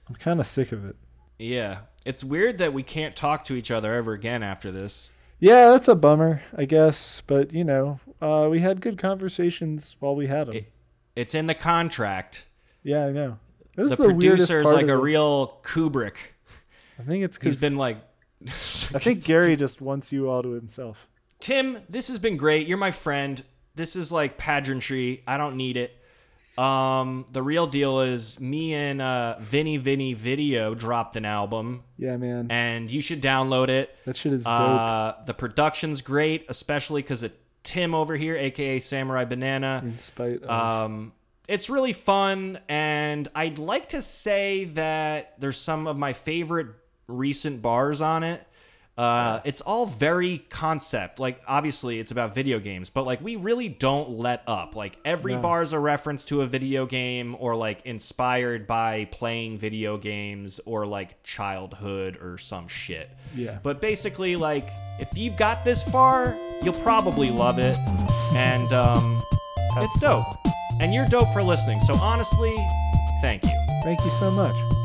[0.09, 0.96] I'm kind of sick of it.
[1.38, 1.80] Yeah.
[2.07, 5.11] It's weird that we can't talk to each other ever again after this.
[5.38, 7.22] Yeah, that's a bummer, I guess.
[7.26, 10.57] But you know, uh, we had good conversations while we had them.
[10.57, 10.72] It-
[11.14, 12.46] It's in the contract.
[12.82, 13.38] yeah, I know.
[13.76, 16.14] It was The, the, weirdest producer's part like of a real Kubrick.
[16.99, 17.99] I think it's because he's been like
[18.46, 18.49] I
[18.99, 21.09] think Gary just wants you all to himself.
[21.40, 22.66] Tim, this has been great.
[22.66, 23.42] You're my friend.
[23.74, 25.22] This is like pageantry.
[25.26, 25.94] I don't need it.
[26.57, 32.16] Um, the real deal is me and uh, Vinny Vinny Video dropped an album, Yeah,
[32.16, 32.49] man.
[32.51, 33.94] and you should download it.
[34.07, 34.53] that shit is dope.
[34.53, 37.32] Uh, the production's great, especially because of
[37.62, 39.82] Tim over here, aka Samurai Banana.
[39.84, 41.12] in spite of Um,
[41.49, 46.66] it's really fun, and I'd like to say that there's some of my favorite
[47.09, 48.44] recent bars on it.
[48.96, 51.20] Uh, it's all very concept.
[51.20, 54.74] Like, obviously, it's about video games, but like, we really don't let up.
[54.74, 55.40] Like, every No.
[55.40, 60.59] bar is a reference to a video game or like inspired by playing video games
[60.66, 63.09] or like childhood or some shit.
[63.36, 63.59] yeah.
[63.62, 67.78] But basically, like, if you've got this far, you'll probably love it.
[68.34, 69.22] And um,
[69.76, 70.24] it's dope.
[70.80, 71.78] And you're dope for listening.
[71.80, 72.52] So honestly,
[73.20, 73.54] thank you.
[73.84, 74.78] Thank you so much.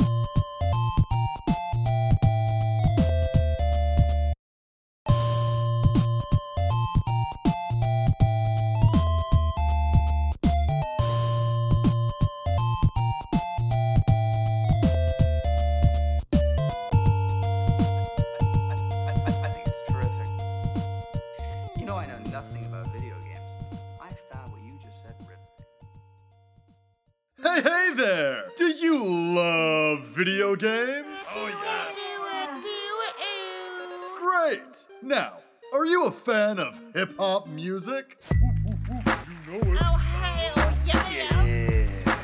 [30.24, 31.20] Video games?
[31.36, 31.90] Oh, yeah.
[34.16, 34.86] Great!
[35.02, 35.34] Now,
[35.74, 38.18] are you a fan of hip hop music?
[38.32, 39.80] You know it.
[42.06, 42.18] Oh,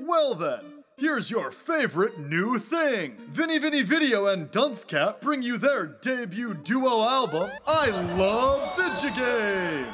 [0.00, 0.60] well then,
[0.96, 3.18] here's your favorite new thing.
[3.28, 9.14] Vinny Vinny Video and Dunce Cat bring you their debut duo album, I Love Video
[9.14, 9.92] Games.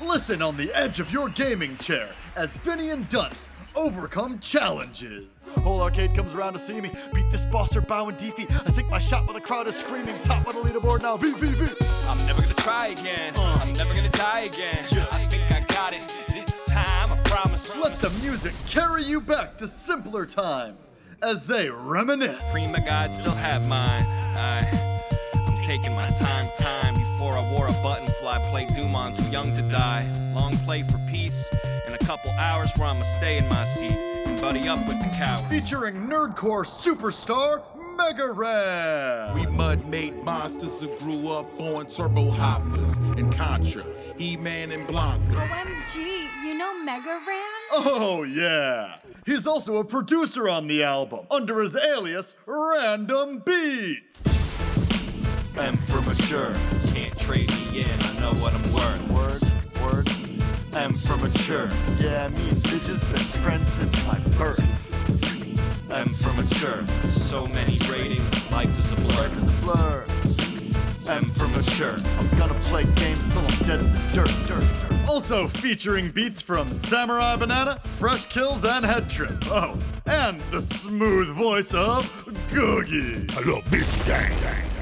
[0.00, 5.26] Listen on the edge of your gaming chair as Vinny and Dunce overcome challenges.
[5.60, 6.90] Whole arcade comes around to see me.
[7.14, 8.48] Beat this boss or bow and defeat.
[8.66, 10.18] I sink my shot while the crowd is screaming.
[10.20, 11.16] Top of the leaderboard now.
[11.16, 11.74] VVV.
[12.08, 13.34] I'm never gonna try again.
[13.36, 13.58] Uh.
[13.60, 14.84] I'm never gonna die again.
[15.12, 17.12] I think I got it this time.
[17.12, 17.76] I promise.
[17.76, 22.50] Let the music carry you back to simpler times as they reminisce.
[22.52, 24.04] Prima guide still have mine.
[24.04, 24.95] I,
[25.56, 28.38] I'm taking my time, time before I wore a button fly.
[28.50, 30.32] Play Doom on Too Young to Die.
[30.34, 31.48] Long play for peace.
[31.86, 33.96] In a couple hours where I'ma stay in my seat
[34.26, 35.48] and buddy up with the cowards.
[35.48, 37.62] Featuring nerdcore superstar
[37.96, 39.34] Mega Ran.
[39.34, 43.84] We mud made monsters who grew up on turbo hoppers and Contra,
[44.18, 45.36] He Man and Blanca.
[45.36, 47.42] OMG, you know Mega Ran?
[47.72, 48.96] Oh, yeah.
[49.24, 54.45] He's also a producer on the album under his alias Random Beats.
[55.58, 56.54] M for mature.
[56.92, 59.10] Can't trade me in, I know what I'm worth.
[59.10, 59.42] Word,
[59.80, 60.08] word.
[60.74, 61.70] M for mature.
[61.98, 64.92] Yeah, me and bitches been friends since my birth.
[65.90, 66.84] M for mature.
[67.12, 69.22] So many ratings, life is a blur.
[69.22, 70.04] Life is a blur.
[71.08, 71.96] M for mature.
[72.18, 75.08] I'm gonna play games till I'm dead in the dirt, dirt, dirt.
[75.08, 79.32] Also featuring beats from Samurai Banana, Fresh Kils, and Head Trip.
[79.46, 82.04] Oh, and the smooth voice of
[82.48, 83.34] Googie.
[83.34, 84.75] I love bitch gang.